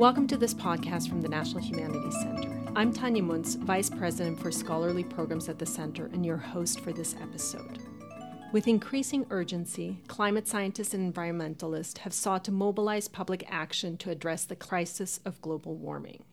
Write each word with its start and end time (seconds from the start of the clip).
Welcome 0.00 0.28
to 0.28 0.38
this 0.38 0.54
podcast 0.54 1.10
from 1.10 1.20
the 1.20 1.28
National 1.28 1.62
Humanities 1.62 2.18
Center. 2.22 2.58
I'm 2.74 2.90
Tania 2.90 3.22
Munz, 3.22 3.56
Vice 3.56 3.90
President 3.90 4.40
for 4.40 4.50
Scholarly 4.50 5.04
Programs 5.04 5.46
at 5.50 5.58
the 5.58 5.66
Center, 5.66 6.06
and 6.06 6.24
your 6.24 6.38
host 6.38 6.80
for 6.80 6.90
this 6.90 7.14
episode. 7.20 7.80
With 8.50 8.66
increasing 8.66 9.26
urgency, 9.28 9.98
climate 10.08 10.48
scientists 10.48 10.94
and 10.94 11.12
environmentalists 11.12 11.98
have 11.98 12.14
sought 12.14 12.46
to 12.46 12.50
mobilize 12.50 13.08
public 13.08 13.44
action 13.50 13.98
to 13.98 14.10
address 14.10 14.44
the 14.44 14.56
crisis 14.56 15.20
of 15.26 15.42
global 15.42 15.76
warming. 15.76 16.24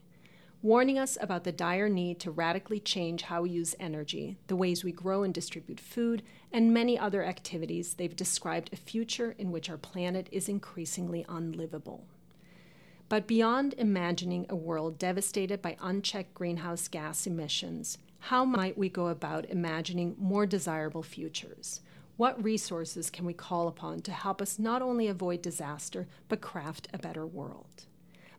Warning 0.62 0.98
us 0.98 1.18
about 1.20 1.44
the 1.44 1.52
dire 1.52 1.90
need 1.90 2.22
to 2.22 2.32
radically 2.32 2.80
change 2.80 3.24
how 3.24 3.42
we 3.42 3.50
use 3.50 3.76
energy, 3.82 4.38
the 4.48 4.56
ways 4.56 4.86
we 4.86 4.94
grow 4.94 5.24
and 5.24 5.34
distribute 5.34 5.82
food, 5.82 6.24
and 6.54 6.74
many 6.74 6.98
other 6.98 7.22
activities, 7.22 7.96
they've 7.96 8.16
described 8.16 8.70
a 8.72 8.78
future 8.78 9.36
in 9.38 9.52
which 9.52 9.70
our 9.70 9.76
planet 9.76 10.30
is 10.32 10.48
increasingly 10.48 11.26
unlivable. 11.28 12.06
But 13.10 13.26
beyond 13.26 13.74
imagining 13.78 14.46
a 14.50 14.56
world 14.56 15.00
devastated 15.00 15.62
by 15.62 15.78
unchecked 15.82 16.34
greenhouse 16.34 16.90
gas 16.90 17.26
emissions, 17.26 17.98
how 18.20 18.44
might 18.44 18.78
we 18.78 18.90
go 18.90 19.08
about 19.08 19.46
imagining 19.46 20.16
more 20.20 20.46
desirable 20.46 21.04
futures? 21.04 21.80
What 22.18 22.44
resources 22.44 23.10
can 23.10 23.26
we 23.26 23.34
call 23.34 23.70
upon 23.70 24.02
to 24.02 24.12
help 24.12 24.42
us 24.42 24.60
not 24.60 24.82
only 24.82 25.08
avoid 25.08 25.42
disaster, 25.42 26.08
but 26.28 26.42
craft 26.42 26.90
a 26.94 26.98
better 26.98 27.26
world? 27.26 27.86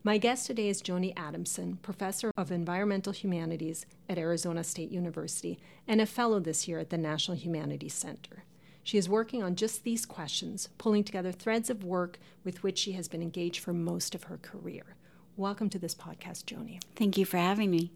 My 0.05 0.19
guest 0.19 0.47
today 0.47 0.69
is 0.69 0.83
Joni 0.83 1.15
Adamson, 1.17 1.79
professor 1.81 2.31
of 2.37 2.53
environmental 2.53 3.13
humanities 3.13 3.87
at 4.09 4.19
Arizona 4.19 4.63
State 4.65 4.91
University 4.91 5.59
and 5.87 6.01
a 6.01 6.07
fellow 6.07 6.41
this 6.41 6.69
year 6.69 6.79
at 6.79 6.91
the 6.91 6.99
National 6.99 7.37
Humanities 7.37 7.95
Center. 7.95 8.45
She 8.89 8.97
is 8.97 9.07
working 9.07 9.43
on 9.43 9.55
just 9.55 9.85
these 9.85 10.07
questions, 10.07 10.71
pulling 10.79 11.05
together 11.05 11.31
threads 11.31 11.69
of 11.69 11.85
work 11.85 12.19
with 12.43 12.63
which 12.63 12.79
she 12.79 12.93
has 12.93 13.07
been 13.07 13.21
engaged 13.21 13.61
for 13.61 13.75
most 13.75 14.15
of 14.15 14.23
her 14.23 14.39
career. 14.39 14.97
Welcome 15.37 15.69
to 15.69 15.79
this 15.79 15.95
podcast, 15.95 16.45
Joni. 16.45 16.81
Thank 16.97 17.19
you 17.19 17.27
for 17.27 17.37
having 17.37 17.71
me. 17.71 17.93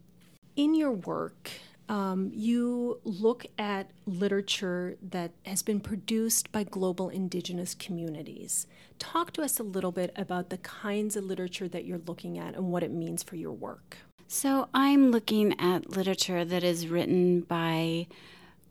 In 0.54 0.74
your 0.74 0.90
work, 0.90 1.50
um, 1.88 2.30
you 2.34 3.00
look 3.04 3.46
at 3.56 3.90
literature 4.04 4.98
that 5.00 5.30
has 5.46 5.62
been 5.62 5.80
produced 5.80 6.52
by 6.52 6.64
global 6.64 7.08
indigenous 7.08 7.74
communities. 7.74 8.66
Talk 8.98 9.32
to 9.32 9.42
us 9.42 9.58
a 9.58 9.62
little 9.62 9.92
bit 9.92 10.12
about 10.14 10.50
the 10.50 10.58
kinds 10.58 11.16
of 11.16 11.24
literature 11.24 11.68
that 11.68 11.86
you're 11.86 12.02
looking 12.06 12.38
at 12.38 12.54
and 12.54 12.70
what 12.70 12.82
it 12.82 12.90
means 12.90 13.22
for 13.22 13.36
your 13.36 13.52
work. 13.52 13.96
So, 14.28 14.68
I'm 14.74 15.10
looking 15.10 15.58
at 15.58 15.96
literature 15.96 16.44
that 16.44 16.62
is 16.62 16.88
written 16.88 17.40
by 17.40 18.08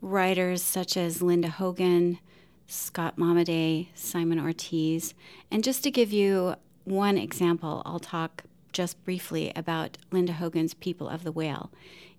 writers 0.02 0.60
such 0.60 0.96
as 0.96 1.22
Linda 1.22 1.48
Hogan, 1.48 2.18
Scott 2.66 3.16
Momaday, 3.16 3.86
Simon 3.94 4.38
Ortiz. 4.38 5.14
And 5.50 5.64
just 5.64 5.82
to 5.84 5.90
give 5.90 6.12
you 6.12 6.56
one 6.84 7.16
example, 7.16 7.82
I'll 7.86 8.00
talk 8.00 8.42
just 8.72 9.02
briefly 9.04 9.52
about 9.54 9.98
Linda 10.10 10.32
Hogan's 10.32 10.74
People 10.74 11.08
of 11.08 11.24
the 11.24 11.32
Whale. 11.32 11.70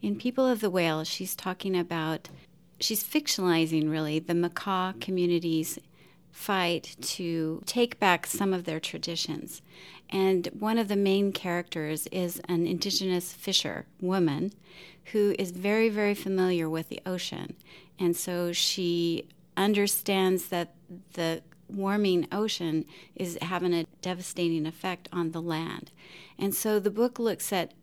In 0.01 0.15
People 0.15 0.47
of 0.47 0.61
the 0.61 0.69
Whale, 0.69 1.03
she's 1.03 1.35
talking 1.35 1.77
about, 1.77 2.29
she's 2.79 3.03
fictionalizing 3.03 3.89
really 3.89 4.19
the 4.19 4.33
Makah 4.33 4.99
community's 5.01 5.77
fight 6.31 6.95
to 7.01 7.61
take 7.65 7.99
back 7.99 8.25
some 8.25 8.53
of 8.53 8.63
their 8.63 8.79
traditions. 8.79 9.61
And 10.13 10.47
one 10.57 10.77
of 10.77 10.89
the 10.89 10.95
main 10.95 11.31
characters 11.31 12.07
is 12.11 12.39
an 12.47 12.67
indigenous 12.67 13.33
fisher 13.33 13.87
woman 13.99 14.53
who 15.05 15.35
is 15.39 15.49
very, 15.49 15.89
very 15.89 16.13
familiar 16.13 16.69
with 16.69 16.89
the 16.89 17.01
ocean. 17.03 17.55
And 17.99 18.15
so 18.15 18.53
she 18.53 19.27
understands 19.57 20.49
that 20.49 20.75
the 21.13 21.41
warming 21.67 22.27
ocean 22.31 22.85
is 23.15 23.39
having 23.41 23.73
a 23.73 23.87
devastating 24.03 24.67
effect 24.67 25.09
on 25.11 25.31
the 25.31 25.41
land. 25.41 25.91
And 26.37 26.53
so 26.53 26.79
the 26.79 26.91
book 26.91 27.17
looks 27.17 27.51
at 27.51 27.73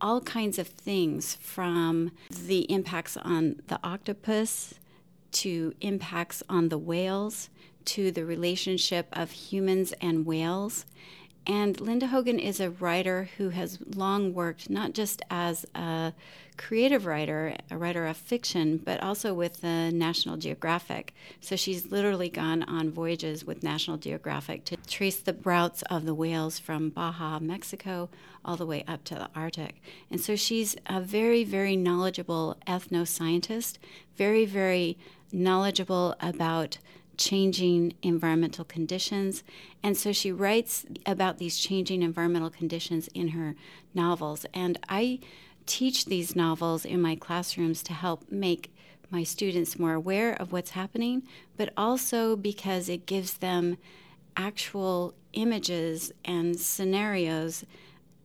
all 0.00 0.20
kinds 0.20 0.58
of 0.58 0.66
things 0.66 1.36
from 1.36 2.10
the 2.28 2.62
impacts 2.62 3.16
on 3.16 3.60
the 3.68 3.78
octopus 3.84 4.74
to 5.32 5.72
impacts 5.80 6.42
on 6.48 6.68
the 6.68 6.78
whales 6.78 7.48
to 7.84 8.10
the 8.10 8.24
relationship 8.24 9.06
of 9.12 9.30
humans 9.30 9.92
and 10.00 10.26
whales 10.26 10.84
and 11.46 11.80
Linda 11.80 12.08
Hogan 12.08 12.38
is 12.38 12.60
a 12.60 12.70
writer 12.70 13.28
who 13.36 13.50
has 13.50 13.78
long 13.94 14.34
worked 14.34 14.68
not 14.68 14.92
just 14.92 15.22
as 15.30 15.64
a 15.74 16.12
creative 16.56 17.06
writer, 17.06 17.54
a 17.70 17.76
writer 17.76 18.06
of 18.06 18.16
fiction, 18.16 18.78
but 18.78 19.02
also 19.02 19.34
with 19.34 19.60
the 19.60 19.90
National 19.92 20.36
Geographic. 20.36 21.14
So 21.40 21.54
she's 21.54 21.90
literally 21.90 22.28
gone 22.28 22.62
on 22.62 22.90
voyages 22.90 23.44
with 23.44 23.62
National 23.62 23.96
Geographic 23.96 24.64
to 24.66 24.76
trace 24.88 25.18
the 25.18 25.36
routes 25.44 25.82
of 25.82 26.04
the 26.04 26.14
whales 26.14 26.58
from 26.58 26.90
Baja, 26.90 27.38
Mexico, 27.38 28.08
all 28.44 28.56
the 28.56 28.66
way 28.66 28.84
up 28.88 29.04
to 29.04 29.14
the 29.14 29.28
Arctic. 29.34 29.82
And 30.10 30.20
so 30.20 30.36
she's 30.36 30.76
a 30.86 31.00
very, 31.00 31.44
very 31.44 31.76
knowledgeable 31.76 32.56
ethnoscientist, 32.66 33.78
very, 34.16 34.46
very 34.46 34.98
knowledgeable 35.32 36.14
about 36.20 36.78
changing 37.16 37.94
environmental 38.02 38.64
conditions. 38.64 39.42
And 39.82 39.96
so 39.96 40.12
she 40.12 40.32
writes 40.32 40.84
about 41.04 41.38
these 41.38 41.58
changing 41.58 42.02
environmental 42.02 42.50
conditions 42.50 43.08
in 43.14 43.28
her 43.28 43.54
novels. 43.94 44.46
And 44.52 44.78
I 44.88 45.20
teach 45.66 46.04
these 46.04 46.36
novels 46.36 46.84
in 46.84 47.00
my 47.02 47.16
classrooms 47.16 47.82
to 47.84 47.92
help 47.92 48.30
make 48.30 48.72
my 49.10 49.22
students 49.22 49.78
more 49.78 49.94
aware 49.94 50.34
of 50.34 50.52
what's 50.52 50.70
happening, 50.70 51.22
but 51.56 51.72
also 51.76 52.36
because 52.36 52.88
it 52.88 53.06
gives 53.06 53.34
them 53.34 53.76
actual 54.36 55.14
images 55.32 56.12
and 56.24 56.58
scenarios 56.58 57.64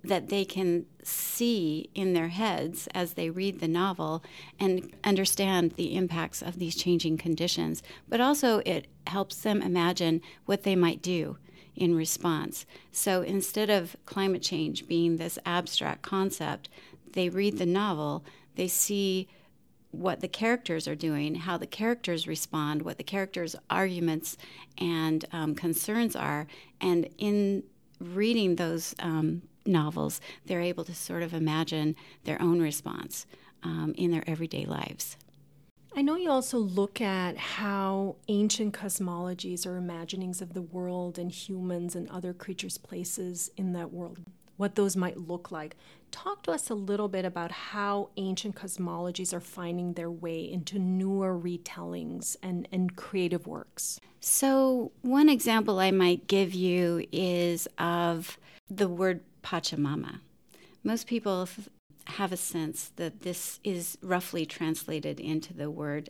that 0.03 0.29
they 0.29 0.45
can 0.45 0.85
see 1.03 1.89
in 1.94 2.13
their 2.13 2.29
heads 2.29 2.88
as 2.94 3.13
they 3.13 3.29
read 3.29 3.59
the 3.59 3.67
novel 3.67 4.23
and 4.59 4.91
understand 5.03 5.72
the 5.73 5.95
impacts 5.95 6.41
of 6.41 6.57
these 6.59 6.75
changing 6.75 7.17
conditions. 7.17 7.84
But 8.09 8.22
also, 8.22 8.59
it 8.66 8.88
helps 9.07 9.38
them 9.38 9.62
imagine 9.62 10.22
what 10.45 10.63
they 10.63 10.75
might 10.75 11.01
do 11.01 11.38
in 11.75 11.95
response. 11.95 12.66
So 12.91 13.22
instead 13.22 13.69
of 13.69 13.95
climate 14.06 14.41
change 14.41 14.88
being 14.88 15.17
this 15.17 15.39
abstract 15.45 16.01
concept, 16.01 16.69
they 17.13 17.29
read 17.29 17.57
the 17.57 17.66
novel, 17.66 18.23
they 18.56 18.68
see 18.68 19.28
what 19.91 20.22
the 20.22 20.28
characters 20.28 20.88
are 20.88 20.95
doing, 20.95 21.35
how 21.35 21.57
the 21.57 21.68
characters 21.68 22.28
respond, 22.28 22.81
what 22.81 22.97
the 22.97 23.03
characters' 23.03 23.56
arguments 23.69 24.38
and 24.78 25.25
um, 25.33 25.53
concerns 25.53 26.16
are, 26.16 26.47
and 26.79 27.09
in 27.18 27.63
reading 28.00 28.56
those 28.56 28.95
um, 29.00 29.41
novels, 29.66 30.22
they're 30.46 30.62
able 30.62 30.84
to 30.86 30.96
sort 30.96 31.24
of 31.24 31.34
imagine 31.34 31.96
their 32.24 32.42
own 32.42 32.62
response 32.62 33.26
um, 33.64 33.94
in 33.98 34.12
their 34.12 34.24
everyday 34.28 34.66
lives. 34.66 35.18
I 35.94 36.02
know 36.02 36.16
you 36.16 36.30
also 36.30 36.58
look 36.58 37.02
at 37.02 37.38
how 37.38 38.16
ancient 38.30 38.74
cosmologies 38.74 39.66
or 39.66 39.76
imaginings 39.76 40.42
of 40.42 40.54
the 40.54 40.62
world 40.62 41.20
and 41.20 41.30
humans 41.30 41.96
and 41.96 42.10
other 42.10 42.34
creatures' 42.34 42.78
places 42.78 43.52
in 43.58 43.74
that 43.74 43.92
world, 43.92 44.20
what 44.56 44.76
those 44.76 44.96
might 44.96 45.18
look 45.18 45.52
like. 45.52 45.76
Talk 46.10 46.44
to 46.44 46.52
us 46.52 46.70
a 46.70 46.76
little 46.76 47.10
bit 47.10 47.26
about 47.26 47.52
how 47.52 48.10
ancient 48.16 48.56
cosmologies 48.56 49.34
are 49.34 49.42
finding 49.42 49.94
their 49.94 50.10
way 50.10 50.50
into 50.50 50.80
newer 50.80 51.38
retellings 51.38 52.38
and, 52.42 52.70
and 52.72 52.96
creative 52.96 53.46
works. 53.46 54.00
So, 54.22 54.94
one 55.02 55.28
example 55.28 55.80
I 55.80 55.92
might 55.92 56.28
give 56.28 56.54
you 56.54 57.06
is 57.12 57.68
of 57.78 58.38
the 58.70 58.88
word 58.88 59.22
Pachamama. 59.44 60.19
Most 60.84 61.07
people 61.07 61.47
have 62.06 62.31
a 62.31 62.38
sense 62.38 62.91
that 62.96 63.22
this 63.22 63.59
is 63.63 63.97
roughly 64.02 64.46
translated 64.46 65.19
into 65.19 65.53
the 65.53 65.69
word 65.69 66.09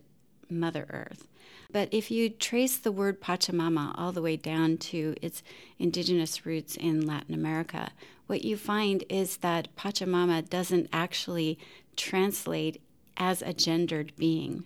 Mother 0.50 0.86
Earth. 0.90 1.28
But 1.72 1.90
if 1.92 2.12
you 2.12 2.30
trace 2.30 2.78
the 2.78 2.92
word 2.92 3.22
Pachamama 3.22 3.94
all 3.98 4.12
the 4.12 4.22
way 4.22 4.36
down 4.36 4.78
to 4.78 5.16
its 5.22 5.44
indigenous 5.80 6.46
roots 6.46 6.76
in 6.76 7.06
Latin 7.06 7.34
America, 7.34 7.92
what 8.28 8.44
you 8.44 8.58
find 8.58 9.04
is 9.10 9.38
that 9.38 9.76
Pachamama 9.76 10.50
doesn't 10.50 10.90
actually 10.92 11.58
translate 11.96 12.82
as 13.18 13.42
a 13.42 13.54
gendered 13.54 14.14
being. 14.18 14.66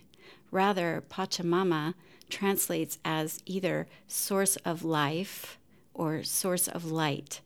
Rather, 0.50 1.02
Pachamama 1.08 1.94
translates 2.28 2.98
as 3.04 3.40
either 3.46 3.86
source 4.08 4.56
of 4.56 4.84
life 4.84 5.58
or 5.94 6.22
source 6.22 6.68
of 6.68 6.84
light. 6.84 7.40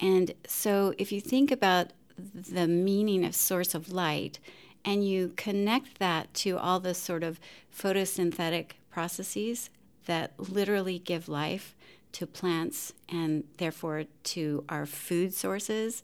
And 0.00 0.32
so, 0.46 0.94
if 0.98 1.10
you 1.12 1.20
think 1.20 1.50
about 1.50 1.92
the 2.18 2.66
meaning 2.66 3.24
of 3.24 3.34
source 3.34 3.74
of 3.74 3.92
light 3.92 4.38
and 4.84 5.06
you 5.06 5.32
connect 5.36 5.98
that 5.98 6.32
to 6.32 6.58
all 6.58 6.80
the 6.80 6.94
sort 6.94 7.22
of 7.22 7.40
photosynthetic 7.76 8.72
processes 8.90 9.70
that 10.06 10.32
literally 10.38 10.98
give 10.98 11.28
life 11.28 11.74
to 12.12 12.26
plants 12.26 12.92
and 13.08 13.44
therefore 13.58 14.04
to 14.22 14.64
our 14.68 14.86
food 14.86 15.34
sources, 15.34 16.02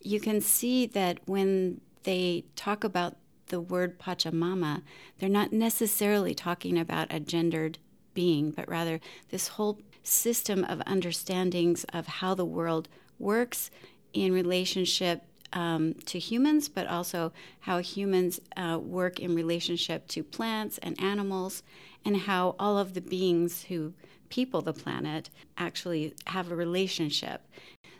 you 0.00 0.18
can 0.18 0.40
see 0.40 0.86
that 0.86 1.20
when 1.26 1.80
they 2.02 2.44
talk 2.56 2.82
about 2.82 3.16
the 3.46 3.60
word 3.60 3.98
Pachamama, 3.98 4.82
they're 5.18 5.28
not 5.28 5.52
necessarily 5.52 6.34
talking 6.34 6.78
about 6.78 7.12
a 7.12 7.20
gendered 7.20 7.78
being, 8.14 8.50
but 8.50 8.68
rather 8.68 8.98
this 9.28 9.48
whole 9.48 9.78
system 10.02 10.64
of 10.64 10.82
understandings 10.86 11.84
of 11.92 12.06
how 12.06 12.34
the 12.34 12.44
world 12.44 12.88
works 13.18 13.70
in 14.12 14.32
relationship 14.32 15.22
um, 15.52 15.94
to 16.06 16.18
humans, 16.18 16.68
but 16.68 16.86
also 16.86 17.32
how 17.60 17.78
humans 17.78 18.40
uh, 18.56 18.78
work 18.82 19.20
in 19.20 19.34
relationship 19.34 20.08
to 20.08 20.22
plants 20.22 20.78
and 20.78 21.00
animals, 21.00 21.62
and 22.04 22.16
how 22.16 22.56
all 22.58 22.78
of 22.78 22.94
the 22.94 23.00
beings 23.00 23.64
who 23.64 23.92
people 24.28 24.62
the 24.62 24.72
planet 24.72 25.28
actually 25.58 26.14
have 26.26 26.50
a 26.50 26.56
relationship. 26.56 27.42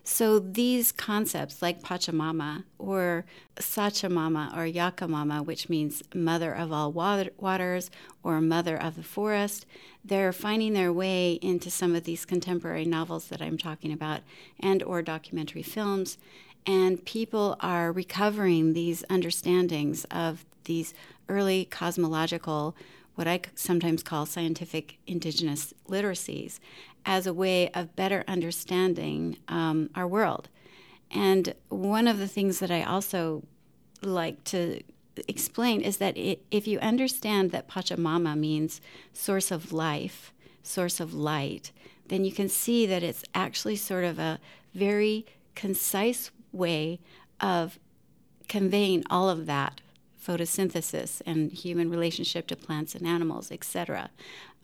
So 0.04 0.40
these 0.40 0.90
concepts 0.90 1.62
like 1.62 1.80
Pachamama 1.80 2.64
or 2.78 3.24
Sachamama 3.56 4.52
or 4.56 4.66
Yakamama, 4.66 5.46
which 5.46 5.68
means 5.68 6.02
mother 6.12 6.52
of 6.52 6.72
all 6.72 6.90
waters 6.90 7.90
or 8.24 8.40
mother 8.40 8.76
of 8.76 8.96
the 8.96 9.04
forest, 9.04 9.64
they're 10.04 10.32
finding 10.32 10.72
their 10.72 10.92
way 10.92 11.34
into 11.34 11.70
some 11.70 11.94
of 11.94 12.02
these 12.02 12.24
contemporary 12.24 12.84
novels 12.84 13.28
that 13.28 13.40
I'm 13.40 13.56
talking 13.56 13.92
about 13.92 14.22
and 14.58 14.82
or 14.82 15.02
documentary 15.02 15.62
films. 15.62 16.18
And 16.66 17.04
people 17.04 17.56
are 17.60 17.92
recovering 17.92 18.72
these 18.72 19.04
understandings 19.08 20.04
of 20.10 20.44
these 20.64 20.94
early 21.28 21.64
cosmological 21.66 22.74
what 23.14 23.28
I 23.28 23.40
sometimes 23.54 24.02
call 24.02 24.26
scientific 24.26 24.98
indigenous 25.06 25.74
literacies 25.88 26.58
as 27.04 27.26
a 27.26 27.34
way 27.34 27.68
of 27.70 27.96
better 27.96 28.24
understanding 28.26 29.38
um, 29.48 29.90
our 29.94 30.06
world. 30.06 30.48
And 31.10 31.54
one 31.68 32.08
of 32.08 32.18
the 32.18 32.28
things 32.28 32.58
that 32.60 32.70
I 32.70 32.82
also 32.82 33.42
like 34.02 34.42
to 34.44 34.80
explain 35.28 35.82
is 35.82 35.98
that 35.98 36.16
it, 36.16 36.44
if 36.50 36.66
you 36.66 36.78
understand 36.78 37.50
that 37.50 37.68
Pachamama 37.68 38.36
means 38.38 38.80
source 39.12 39.50
of 39.50 39.72
life, 39.72 40.32
source 40.62 41.00
of 41.00 41.12
light, 41.12 41.72
then 42.08 42.24
you 42.24 42.32
can 42.32 42.48
see 42.48 42.86
that 42.86 43.02
it's 43.02 43.24
actually 43.34 43.76
sort 43.76 44.04
of 44.04 44.18
a 44.18 44.40
very 44.74 45.26
concise 45.54 46.30
way 46.50 46.98
of 47.40 47.78
conveying 48.48 49.04
all 49.10 49.28
of 49.28 49.46
that 49.46 49.80
photosynthesis 50.24 51.20
and 51.26 51.52
human 51.52 51.90
relationship 51.90 52.46
to 52.46 52.56
plants 52.56 52.94
and 52.94 53.06
animals, 53.06 53.50
etc. 53.50 54.10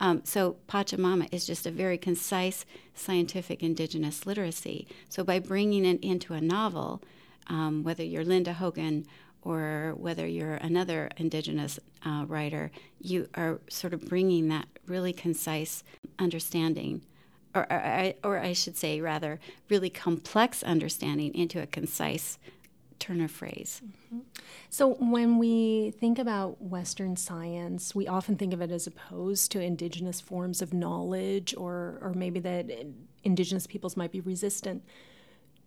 Um, 0.00 0.22
so 0.24 0.56
Pachamama 0.68 1.28
is 1.32 1.46
just 1.46 1.66
a 1.66 1.70
very 1.70 1.98
concise 1.98 2.64
scientific 2.94 3.62
indigenous 3.62 4.26
literacy. 4.26 4.86
So 5.08 5.24
by 5.24 5.38
bringing 5.38 5.84
it 5.84 6.00
into 6.02 6.34
a 6.34 6.40
novel, 6.40 7.02
um, 7.48 7.82
whether 7.82 8.04
you're 8.04 8.24
Linda 8.24 8.52
Hogan 8.52 9.06
or 9.42 9.94
whether 9.96 10.26
you're 10.26 10.54
another 10.54 11.10
indigenous 11.16 11.78
uh, 12.04 12.24
writer, 12.28 12.70
you 13.00 13.28
are 13.34 13.60
sort 13.68 13.94
of 13.94 14.08
bringing 14.08 14.48
that 14.48 14.66
really 14.86 15.12
concise 15.12 15.82
understanding 16.18 17.02
or, 17.54 17.72
or, 17.72 18.12
or 18.22 18.38
I 18.38 18.52
should 18.52 18.76
say, 18.76 19.00
rather, 19.00 19.40
really 19.68 19.90
complex 19.90 20.62
understanding 20.62 21.34
into 21.34 21.60
a 21.60 21.66
concise 21.66 22.38
turn 22.98 23.20
of 23.20 23.30
phrase. 23.30 23.80
Mm-hmm. 23.84 24.20
So, 24.70 24.94
when 24.94 25.38
we 25.38 25.92
think 25.98 26.18
about 26.18 26.60
Western 26.60 27.16
science, 27.16 27.94
we 27.94 28.06
often 28.06 28.36
think 28.36 28.52
of 28.52 28.60
it 28.60 28.70
as 28.70 28.86
opposed 28.86 29.52
to 29.52 29.60
indigenous 29.60 30.20
forms 30.20 30.62
of 30.62 30.72
knowledge, 30.72 31.54
or, 31.56 31.98
or 32.02 32.12
maybe 32.14 32.40
that 32.40 32.70
indigenous 33.24 33.66
peoples 33.66 33.96
might 33.96 34.12
be 34.12 34.20
resistant 34.20 34.82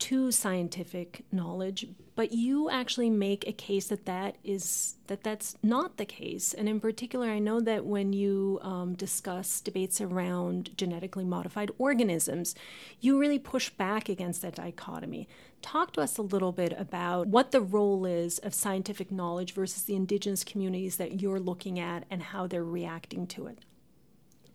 to 0.01 0.31
scientific 0.31 1.23
knowledge 1.31 1.85
but 2.15 2.31
you 2.31 2.69
actually 2.69 3.09
make 3.09 3.47
a 3.47 3.51
case 3.51 3.87
that 3.87 4.05
that 4.05 4.35
is 4.43 4.95
that 5.07 5.23
that's 5.23 5.55
not 5.63 5.97
the 5.97 6.05
case. 6.05 6.53
And 6.53 6.67
in 6.67 6.79
particular 6.79 7.29
i 7.29 7.39
know 7.39 7.59
that 7.61 7.85
when 7.85 8.13
you 8.13 8.59
um, 8.61 8.93
discuss 8.95 9.61
debates 9.61 10.01
around 10.01 10.75
genetically 10.77 11.23
modified 11.23 11.71
organisms 11.77 12.55
you 12.99 13.19
really 13.19 13.39
push 13.39 13.69
back 13.69 14.09
against 14.09 14.41
that 14.41 14.55
dichotomy. 14.55 15.27
Talk 15.61 15.93
to 15.93 16.01
us 16.01 16.17
a 16.17 16.23
little 16.23 16.51
bit 16.51 16.73
about 16.77 17.27
what 17.27 17.51
the 17.51 17.61
role 17.61 18.05
is 18.05 18.39
of 18.39 18.53
scientific 18.53 19.11
knowledge 19.11 19.53
versus 19.53 19.83
the 19.83 19.95
indigenous 19.95 20.43
communities 20.43 20.97
that 20.97 21.21
you're 21.21 21.39
looking 21.39 21.79
at 21.79 22.05
and 22.09 22.23
how 22.23 22.47
they're 22.47 22.63
reacting 22.63 23.27
to 23.27 23.47
it 23.47 23.59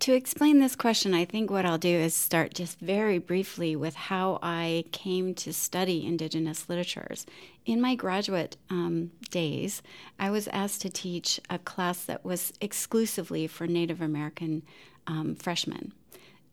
to 0.00 0.12
explain 0.12 0.60
this 0.60 0.76
question, 0.76 1.14
I 1.14 1.24
think 1.24 1.50
what 1.50 1.64
I'll 1.64 1.78
do 1.78 1.88
is 1.88 2.14
start 2.14 2.54
just 2.54 2.78
very 2.78 3.18
briefly 3.18 3.74
with 3.74 3.94
how 3.94 4.38
I 4.42 4.84
came 4.92 5.34
to 5.36 5.52
study 5.52 6.06
Indigenous 6.06 6.68
literatures. 6.68 7.26
In 7.64 7.80
my 7.80 7.94
graduate 7.94 8.56
um, 8.70 9.10
days, 9.30 9.82
I 10.18 10.30
was 10.30 10.48
asked 10.48 10.82
to 10.82 10.90
teach 10.90 11.40
a 11.48 11.58
class 11.58 12.04
that 12.04 12.24
was 12.24 12.52
exclusively 12.60 13.46
for 13.46 13.66
Native 13.66 14.00
American 14.00 14.62
um, 15.06 15.34
freshmen. 15.34 15.92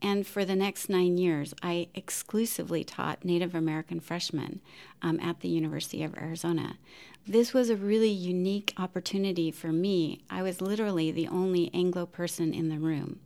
And 0.01 0.27
for 0.27 0.43
the 0.43 0.55
next 0.55 0.89
nine 0.89 1.17
years, 1.17 1.53
I 1.63 1.87
exclusively 1.95 2.83
taught 2.83 3.23
Native 3.23 3.55
American 3.55 4.01
freshmen 4.01 4.59
um, 5.01 5.19
at 5.21 5.39
the 5.39 5.47
University 5.47 6.03
of 6.03 6.17
Arizona. 6.17 6.77
This 7.25 7.53
was 7.53 7.69
a 7.69 7.77
really 7.77 8.09
unique 8.09 8.73
opportunity 8.77 9.49
for 9.49 9.71
me. 9.71 10.23
I 10.29 10.41
was 10.41 10.61
literally 10.61 11.11
the 11.11 11.27
only 11.27 11.71
Anglo 11.73 12.05
person 12.05 12.53
in 12.53 12.69
the 12.69 12.79
room. 12.79 13.19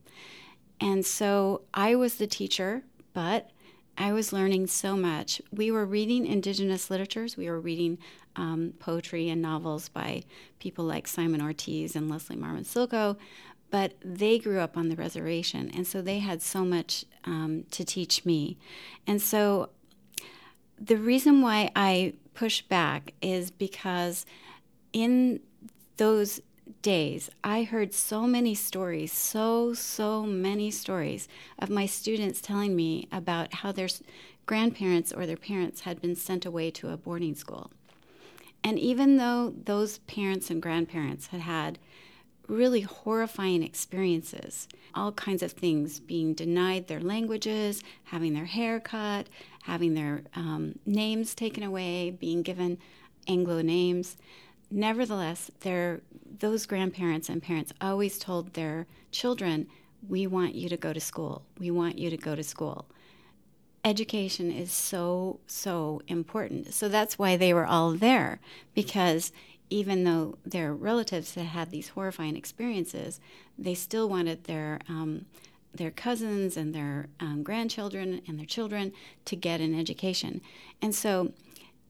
And 0.80 1.06
so 1.06 1.62
I 1.74 1.96
was 1.96 2.16
the 2.16 2.28
teacher, 2.28 2.84
but 3.14 3.50
I 3.98 4.14
was 4.14 4.32
learning 4.32 4.68
so 4.68 4.96
much. 4.96 5.42
We 5.52 5.72
were 5.72 5.86
reading 5.86 6.28
indigenous 6.28 6.92
literatures, 6.92 7.36
we 7.36 7.50
were 7.50 7.60
reading 7.60 7.98
um, 8.36 8.74
poetry 8.78 9.30
and 9.30 9.42
novels 9.42 9.90
by 9.90 10.24
people 10.60 10.86
like 10.86 11.08
Simon 11.08 11.42
Ortiz 11.42 11.96
and 11.96 12.08
Leslie 12.08 12.36
Marmon 12.36 12.66
Silko, 12.66 13.18
but 13.72 13.94
they 14.06 14.38
grew 14.38 14.60
up 14.60 14.78
on 14.78 14.90
the 14.90 14.96
reservation, 14.96 15.72
and 15.74 15.88
so 15.88 16.02
they 16.02 16.20
had 16.20 16.44
so 16.44 16.64
much 16.64 17.06
um, 17.26 17.66
to 17.72 17.84
teach 17.84 18.24
me. 18.24 18.58
And 19.08 19.20
so 19.20 19.70
the 20.80 20.98
reason 20.98 21.42
why 21.42 21.72
I 21.76 22.14
push 22.38 22.62
back 22.62 23.14
is 23.20 23.50
because 23.50 24.24
in 24.94 25.40
those 25.98 26.40
days, 26.84 27.32
I 27.44 27.64
heard 27.64 27.96
so 27.96 28.28
many 28.28 28.54
stories, 28.54 29.12
so, 29.12 29.74
so 29.74 30.22
many 30.22 30.70
stories 30.70 31.28
of 31.58 31.72
my 31.72 31.88
students 31.88 32.40
telling 32.40 32.76
me 32.76 33.08
about 33.12 33.56
how 33.56 33.72
their 33.72 33.88
grandparents 34.46 35.12
or 35.12 35.26
their 35.26 35.36
parents 35.36 35.82
had 35.82 36.00
been 36.00 36.16
sent 36.16 36.46
away 36.46 36.70
to 36.72 36.90
a 36.90 36.98
boarding 36.98 37.34
school. 37.34 37.72
And 38.64 38.78
even 38.78 39.18
though 39.18 39.56
those 39.66 39.98
parents 40.00 40.52
and 40.52 40.62
grandparents 40.62 41.28
had 41.28 41.42
had 41.42 41.80
really 42.48 42.82
horrifying 42.82 43.64
experiences, 43.64 44.68
all 44.94 45.12
kinds 45.12 45.42
of 45.42 45.52
things 45.52 46.00
being 46.00 46.34
denied 46.34 46.88
their 46.88 47.00
languages, 47.00 47.84
having 48.06 48.34
their 48.34 48.46
hair 48.46 48.80
cut, 48.80 49.28
having 49.68 49.94
their 49.94 50.24
um, 50.36 50.80
names 50.86 51.36
taken 51.36 51.64
away, 51.64 52.10
being 52.10 52.42
given 52.42 52.80
Anglo 53.28 53.62
names 53.62 54.18
nevertheless, 54.72 55.52
those 56.40 56.66
grandparents 56.66 57.30
and 57.30 57.42
parents 57.42 57.74
always 57.82 58.20
told 58.20 58.54
their 58.54 58.88
children, 59.12 59.68
We 60.08 60.28
want 60.28 60.56
you 60.56 60.70
to 60.70 60.78
go 60.78 60.94
to 60.94 61.00
school. 61.00 61.44
We 61.60 61.72
want 61.72 61.98
you 61.98 62.10
to 62.10 62.18
go 62.18 62.36
to 62.36 62.44
school. 62.44 62.86
Education 63.84 64.52
is 64.52 64.72
so, 64.72 65.40
so 65.48 66.02
important. 66.08 66.74
So 66.74 66.90
that's 66.90 67.18
why 67.18 67.38
they 67.38 67.54
were 67.54 67.66
all 67.66 67.92
there, 67.94 68.40
because 68.74 69.32
even 69.70 70.04
though 70.04 70.38
their 70.46 70.74
relatives 70.74 71.36
had 71.36 71.46
had 71.46 71.72
these 71.72 71.90
horrifying 71.90 72.36
experiences, 72.36 73.20
they 73.58 73.74
still 73.74 74.08
wanted 74.08 74.44
their 74.44 74.80
um, 74.88 75.26
their 75.78 75.92
cousins 75.92 76.58
and 76.58 76.74
their 76.74 77.08
um, 77.20 77.44
grandchildren 77.44 78.22
and 78.28 78.38
their 78.38 78.46
children 78.46 78.92
to 79.26 79.36
get 79.36 79.62
an 79.62 79.78
education. 79.78 80.42
And 80.82 80.94
so 80.94 81.34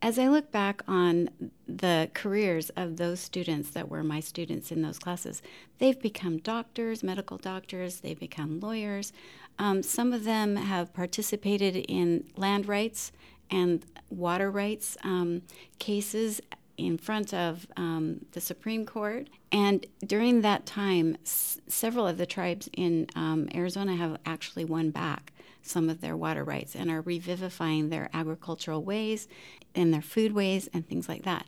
as 0.02 0.20
I 0.20 0.28
look 0.28 0.52
back 0.52 0.84
on 0.88 1.30
the 1.68 2.10
careers 2.14 2.70
of 2.72 2.98
those 2.98 3.20
students 3.20 3.72
that 3.72 3.90
were 3.90 4.04
my 4.04 4.20
students 4.20 4.72
in 4.72 4.82
those 4.82 5.00
classes, 5.00 5.42
they've 5.80 6.00
become 6.00 6.38
doctors, 6.38 7.04
medical 7.04 7.38
doctors, 7.38 8.02
they've 8.02 8.20
become 8.20 8.60
lawyers. 8.60 9.12
Um, 9.58 9.82
some 9.82 10.14
of 10.14 10.24
them 10.24 10.56
have 10.56 10.94
participated 10.94 11.78
in 11.88 12.26
land 12.36 12.68
rights 12.68 13.12
and 13.50 13.84
water 14.10 14.52
rights 14.52 14.98
um, 15.04 15.42
cases 15.80 16.42
in 16.78 16.98
front 16.98 17.34
of 17.34 17.68
um, 17.76 18.26
the 18.32 18.42
Supreme 18.42 18.86
Court. 18.86 19.28
And 19.52 19.86
during 20.06 20.42
that 20.42 20.66
time, 20.66 21.18
s- 21.24 21.60
several 21.68 22.08
of 22.08 22.18
the 22.18 22.26
tribes 22.26 22.70
in 22.74 23.08
um, 23.16 23.50
Arizona 23.54 23.96
have 23.96 24.18
actually 24.26 24.66
won 24.66 24.92
back 24.92 25.34
some 25.62 25.90
of 25.90 26.02
their 26.02 26.16
water 26.16 26.44
rights 26.44 26.76
and 26.76 26.90
are 26.90 27.02
revivifying 27.02 27.90
their 27.90 28.10
agricultural 28.14 28.84
ways 28.84 29.28
and 29.76 29.94
their 29.94 30.02
food 30.02 30.34
ways 30.34 30.70
and 30.74 30.88
things 30.88 31.10
like 31.10 31.24
that. 31.24 31.46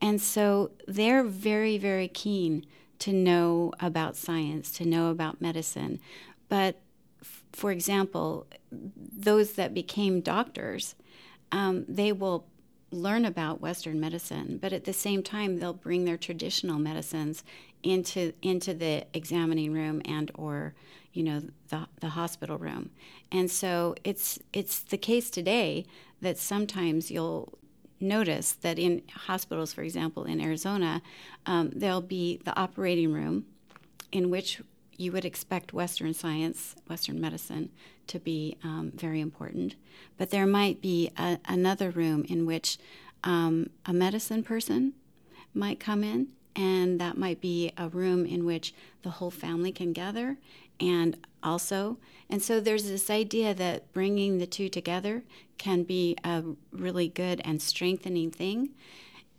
And 0.00 0.20
so 0.20 0.72
they're 0.86 1.24
very, 1.24 1.78
very 1.78 2.08
keen 2.08 2.66
to 2.98 3.12
know 3.12 3.72
about 3.80 4.16
science, 4.16 4.70
to 4.72 4.84
know 4.84 5.10
about 5.10 5.40
medicine. 5.40 6.00
But 6.48 6.80
f- 7.20 7.44
for 7.52 7.70
example, 7.70 8.46
those 8.70 9.54
that 9.54 9.74
became 9.74 10.20
doctors, 10.20 10.94
um, 11.50 11.84
they 11.88 12.12
will 12.12 12.46
learn 12.92 13.24
about 13.24 13.60
Western 13.60 13.98
medicine, 13.98 14.58
but 14.60 14.72
at 14.72 14.84
the 14.84 14.92
same 14.92 15.22
time, 15.22 15.58
they'll 15.58 15.72
bring 15.72 16.04
their 16.04 16.16
traditional 16.16 16.78
medicines 16.78 17.42
into 17.82 18.32
into 18.42 18.74
the 18.74 19.04
examining 19.12 19.72
room 19.72 20.00
and 20.04 20.30
or 20.34 20.74
you 21.12 21.22
know 21.22 21.42
the 21.68 21.88
the 22.00 22.10
hospital 22.10 22.58
room. 22.58 22.90
And 23.30 23.50
so 23.50 23.94
it's 24.04 24.38
it's 24.52 24.80
the 24.80 24.98
case 24.98 25.30
today 25.30 25.86
that 26.20 26.38
sometimes 26.38 27.10
you'll 27.10 27.58
notice 27.98 28.52
that 28.52 28.78
in 28.78 29.02
hospitals, 29.12 29.72
for 29.72 29.82
example, 29.82 30.24
in 30.24 30.40
Arizona, 30.40 31.02
um, 31.46 31.70
there'll 31.74 32.00
be 32.00 32.40
the 32.44 32.56
operating 32.58 33.12
room 33.12 33.46
in 34.10 34.28
which 34.30 34.60
you 34.96 35.12
would 35.12 35.24
expect 35.24 35.72
Western 35.72 36.12
science, 36.12 36.76
Western 36.88 37.20
medicine, 37.20 37.70
to 38.08 38.18
be 38.18 38.56
um, 38.62 38.92
very 38.94 39.20
important. 39.20 39.74
But 40.18 40.30
there 40.30 40.46
might 40.46 40.80
be 40.80 41.10
a, 41.16 41.38
another 41.46 41.90
room 41.90 42.24
in 42.28 42.46
which 42.46 42.78
um, 43.24 43.70
a 43.86 43.92
medicine 43.92 44.42
person 44.42 44.94
might 45.54 45.80
come 45.80 46.02
in, 46.02 46.28
and 46.56 47.00
that 47.00 47.16
might 47.16 47.40
be 47.40 47.72
a 47.76 47.88
room 47.88 48.26
in 48.26 48.44
which 48.44 48.74
the 49.02 49.10
whole 49.10 49.30
family 49.30 49.72
can 49.72 49.92
gather 49.92 50.36
and 50.80 51.16
also. 51.42 51.98
And 52.28 52.42
so 52.42 52.60
there's 52.60 52.88
this 52.88 53.10
idea 53.10 53.54
that 53.54 53.92
bringing 53.92 54.38
the 54.38 54.46
two 54.46 54.68
together 54.68 55.22
can 55.58 55.84
be 55.84 56.16
a 56.24 56.42
really 56.72 57.08
good 57.08 57.40
and 57.44 57.62
strengthening 57.62 58.30
thing. 58.30 58.70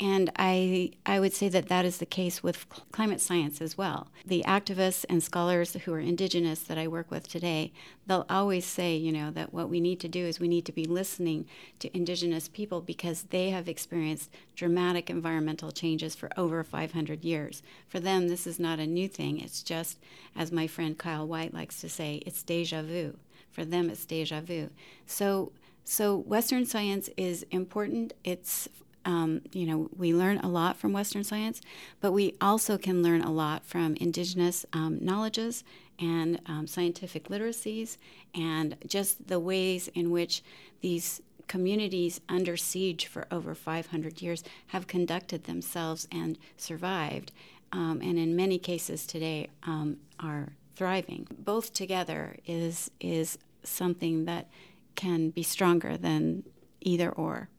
And 0.03 0.29
I, 0.37 0.91
I 1.05 1.21
would 1.21 1.31
say 1.31 1.47
that 1.47 1.69
that 1.69 1.85
is 1.85 1.99
the 1.99 2.05
case 2.05 2.43
with 2.43 2.65
climate 2.91 3.21
science 3.21 3.61
as 3.61 3.77
well. 3.77 4.09
The 4.25 4.43
activists 4.45 5.05
and 5.07 5.23
scholars 5.23 5.71
who 5.71 5.93
are 5.93 5.99
indigenous 6.01 6.59
that 6.63 6.77
I 6.77 6.89
work 6.89 7.09
with 7.09 7.25
today, 7.25 7.71
they'll 8.05 8.25
always 8.29 8.65
say, 8.65 8.97
you 8.97 9.13
know, 9.13 9.31
that 9.31 9.53
what 9.53 9.69
we 9.69 9.79
need 9.79 10.01
to 10.01 10.09
do 10.09 10.25
is 10.25 10.41
we 10.41 10.49
need 10.49 10.65
to 10.65 10.73
be 10.73 10.83
listening 10.83 11.45
to 11.79 11.95
indigenous 11.95 12.49
people 12.49 12.81
because 12.81 13.27
they 13.29 13.51
have 13.51 13.69
experienced 13.69 14.29
dramatic 14.57 15.09
environmental 15.09 15.71
changes 15.71 16.15
for 16.15 16.29
over 16.35 16.65
500 16.65 17.23
years. 17.23 17.63
For 17.87 18.01
them, 18.01 18.27
this 18.27 18.45
is 18.45 18.59
not 18.59 18.79
a 18.79 18.85
new 18.85 19.07
thing. 19.07 19.39
It's 19.39 19.63
just, 19.63 19.99
as 20.35 20.51
my 20.51 20.67
friend 20.67 20.97
Kyle 20.97 21.25
Whyte 21.25 21.53
likes 21.53 21.79
to 21.79 21.87
say, 21.87 22.21
it's 22.25 22.43
deja 22.43 22.81
vu. 22.81 23.15
For 23.51 23.63
them, 23.63 23.89
it's 23.89 24.05
deja 24.05 24.41
vu. 24.41 24.69
So 25.07 25.53
so 25.85 26.15
Western 26.15 26.65
science 26.65 27.09
is 27.17 27.45
important. 27.51 28.13
It's 28.23 28.69
um, 29.05 29.41
you 29.51 29.65
know, 29.65 29.89
we 29.95 30.13
learn 30.13 30.39
a 30.39 30.47
lot 30.47 30.77
from 30.77 30.93
Western 30.93 31.23
science, 31.23 31.61
but 31.99 32.11
we 32.11 32.35
also 32.39 32.77
can 32.77 33.03
learn 33.03 33.21
a 33.21 33.31
lot 33.31 33.65
from 33.65 33.95
indigenous 33.95 34.65
um, 34.73 34.97
knowledges 35.01 35.63
and 35.99 36.39
um, 36.45 36.67
scientific 36.67 37.25
literacies 37.29 37.97
and 38.33 38.75
just 38.87 39.27
the 39.27 39.39
ways 39.39 39.89
in 39.89 40.11
which 40.11 40.41
these 40.81 41.21
communities 41.47 42.21
under 42.29 42.57
siege 42.57 43.05
for 43.05 43.27
over 43.31 43.53
500 43.53 44.21
years 44.21 44.43
have 44.67 44.87
conducted 44.87 45.43
themselves 45.43 46.07
and 46.11 46.37
survived, 46.57 47.31
um, 47.71 47.99
and 48.01 48.17
in 48.17 48.35
many 48.35 48.57
cases 48.57 49.05
today 49.05 49.49
um, 49.63 49.97
are 50.19 50.53
thriving. 50.75 51.27
Both 51.37 51.73
together 51.73 52.37
is 52.45 52.89
is 52.99 53.37
something 53.63 54.25
that 54.25 54.47
can 54.95 55.29
be 55.29 55.43
stronger 55.43 55.97
than 55.97 56.43
either 56.81 57.09
or 57.09 57.49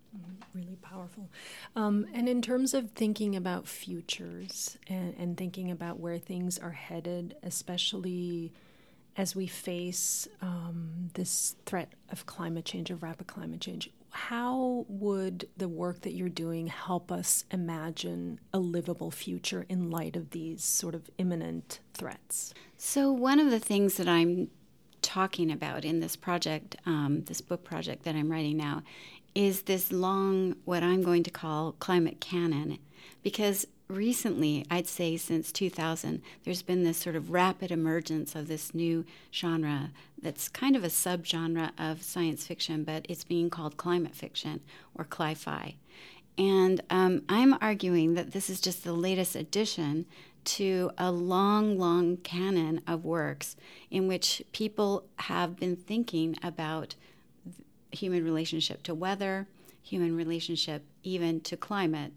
really 0.54 0.76
powerful. 0.82 1.28
Um, 1.76 2.06
and 2.14 2.28
in 2.28 2.40
terms 2.40 2.74
of 2.74 2.90
thinking 2.92 3.36
about 3.36 3.66
futures 3.66 4.78
and, 4.86 5.14
and 5.18 5.36
thinking 5.36 5.70
about 5.70 5.98
where 5.98 6.18
things 6.18 6.58
are 6.58 6.70
headed, 6.70 7.36
especially 7.42 8.52
as 9.16 9.36
we 9.36 9.46
face 9.46 10.26
um, 10.42 11.10
this 11.14 11.56
threat 11.66 11.92
of 12.10 12.26
climate 12.26 12.64
change, 12.64 12.90
of 12.90 13.02
rapid 13.02 13.26
climate 13.26 13.60
change, 13.60 13.90
how 14.10 14.86
would 14.88 15.48
the 15.56 15.68
work 15.68 16.02
that 16.02 16.12
you're 16.12 16.28
doing 16.28 16.68
help 16.68 17.10
us 17.10 17.44
imagine 17.50 18.38
a 18.52 18.58
livable 18.60 19.10
future 19.10 19.66
in 19.68 19.90
light 19.90 20.14
of 20.14 20.30
these 20.30 20.62
sort 20.62 20.94
of 20.94 21.10
imminent 21.18 21.80
threats? 21.94 22.54
So, 22.76 23.10
one 23.10 23.40
of 23.40 23.50
the 23.50 23.58
things 23.58 23.96
that 23.96 24.06
I'm 24.08 24.50
talking 25.02 25.50
about 25.50 25.84
in 25.84 26.00
this 26.00 26.16
project, 26.16 26.76
um, 26.86 27.22
this 27.26 27.40
book 27.40 27.64
project 27.64 28.04
that 28.04 28.14
I'm 28.14 28.30
writing 28.30 28.56
now, 28.56 28.82
is 29.34 29.62
this 29.62 29.92
long, 29.92 30.56
what 30.64 30.82
I'm 30.82 31.02
going 31.02 31.22
to 31.24 31.30
call 31.30 31.72
climate 31.72 32.20
canon. 32.20 32.78
Because 33.22 33.66
recently, 33.88 34.64
I'd 34.70 34.86
say 34.86 35.16
since 35.16 35.52
2000, 35.52 36.22
there's 36.44 36.62
been 36.62 36.84
this 36.84 36.98
sort 36.98 37.16
of 37.16 37.30
rapid 37.30 37.70
emergence 37.70 38.34
of 38.34 38.48
this 38.48 38.74
new 38.74 39.04
genre 39.32 39.90
that's 40.20 40.48
kind 40.48 40.76
of 40.76 40.84
a 40.84 40.88
subgenre 40.88 41.70
of 41.78 42.02
science 42.02 42.46
fiction, 42.46 42.84
but 42.84 43.06
it's 43.08 43.24
being 43.24 43.50
called 43.50 43.76
climate 43.76 44.14
fiction 44.14 44.60
or 44.94 45.04
cli 45.04 45.34
fi. 45.34 45.76
And 46.36 46.80
um, 46.90 47.22
I'm 47.28 47.56
arguing 47.60 48.14
that 48.14 48.32
this 48.32 48.50
is 48.50 48.60
just 48.60 48.84
the 48.84 48.92
latest 48.92 49.36
addition 49.36 50.06
to 50.44 50.90
a 50.98 51.10
long, 51.10 51.78
long 51.78 52.18
canon 52.18 52.80
of 52.86 53.04
works 53.04 53.56
in 53.90 54.08
which 54.08 54.42
people 54.52 55.04
have 55.16 55.56
been 55.56 55.76
thinking 55.76 56.36
about 56.42 56.96
human 57.94 58.24
relationship 58.24 58.82
to 58.84 58.94
weather, 58.94 59.46
human 59.82 60.16
relationship 60.16 60.84
even 61.02 61.40
to 61.42 61.56
climate. 61.56 62.12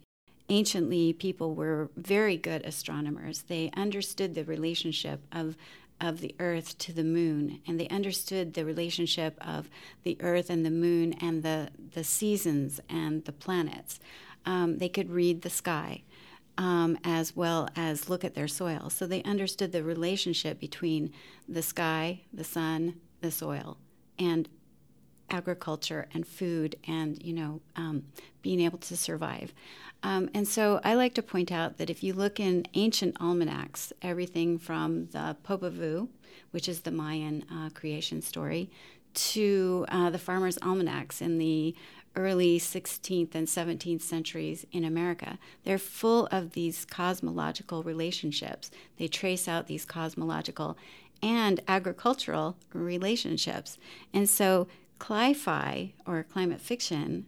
Anciently, 0.49 1.11
people 1.13 1.55
were 1.55 1.89
very 1.97 2.37
good 2.37 2.65
astronomers. 2.65 3.43
They 3.43 3.69
understood 3.75 4.33
the 4.33 4.45
relationship 4.45 5.21
of 5.31 5.57
of 5.99 6.21
the 6.21 6.35
earth 6.39 6.77
to 6.77 6.93
the 6.93 7.03
moon 7.03 7.59
and 7.65 7.79
they 7.79 7.87
understood 7.87 8.53
the 8.53 8.65
relationship 8.65 9.35
of 9.41 9.69
the 10.03 10.17
earth 10.19 10.49
and 10.49 10.65
the 10.65 10.71
moon 10.71 11.13
and 11.13 11.43
the, 11.43 11.69
the 11.93 12.03
seasons 12.03 12.79
and 12.89 13.25
the 13.25 13.31
planets 13.31 13.99
um, 14.45 14.77
they 14.77 14.89
could 14.89 15.09
read 15.09 15.41
the 15.41 15.49
sky 15.49 16.03
um, 16.57 16.97
as 17.03 17.35
well 17.35 17.67
as 17.75 18.09
look 18.09 18.23
at 18.23 18.35
their 18.35 18.47
soil 18.47 18.89
so 18.89 19.07
they 19.07 19.23
understood 19.23 19.71
the 19.71 19.83
relationship 19.83 20.59
between 20.59 21.11
the 21.49 21.63
sky 21.63 22.21
the 22.31 22.43
sun 22.43 22.95
the 23.21 23.31
soil 23.31 23.77
and 24.19 24.47
agriculture 25.29 26.07
and 26.13 26.25
food 26.25 26.75
and 26.87 27.21
you 27.23 27.33
know 27.33 27.61
um, 27.75 28.03
being 28.41 28.59
able 28.59 28.77
to 28.79 28.95
survive. 28.95 29.53
Um, 30.03 30.29
and 30.35 30.47
so 30.47 30.79
i 30.83 30.93
like 30.93 31.15
to 31.15 31.23
point 31.23 31.51
out 31.51 31.77
that 31.77 31.89
if 31.89 32.03
you 32.03 32.13
look 32.13 32.39
in 32.39 32.67
ancient 32.75 33.17
almanacs 33.19 33.91
everything 34.03 34.59
from 34.59 35.07
the 35.07 35.35
popol 35.43 35.71
vuh 35.71 36.07
which 36.51 36.69
is 36.69 36.81
the 36.81 36.91
mayan 36.91 37.43
uh, 37.51 37.69
creation 37.73 38.21
story 38.21 38.69
to 39.15 39.87
uh, 39.89 40.11
the 40.11 40.19
farmers 40.19 40.59
almanacs 40.61 41.19
in 41.19 41.39
the 41.39 41.75
early 42.15 42.59
16th 42.59 43.33
and 43.33 43.47
17th 43.47 44.03
centuries 44.03 44.67
in 44.71 44.83
america 44.83 45.39
they're 45.63 45.79
full 45.79 46.27
of 46.27 46.51
these 46.53 46.85
cosmological 46.85 47.83
relationships. 47.83 48.71
They 48.97 49.07
trace 49.07 49.47
out 49.47 49.67
these 49.67 49.85
cosmological 49.85 50.77
and 51.21 51.59
agricultural 51.67 52.55
relationships. 52.73 53.77
And 54.13 54.29
so 54.29 54.67
Cli-fi 54.99 55.93
or 56.05 56.23
climate 56.23 56.61
fiction 56.61 57.25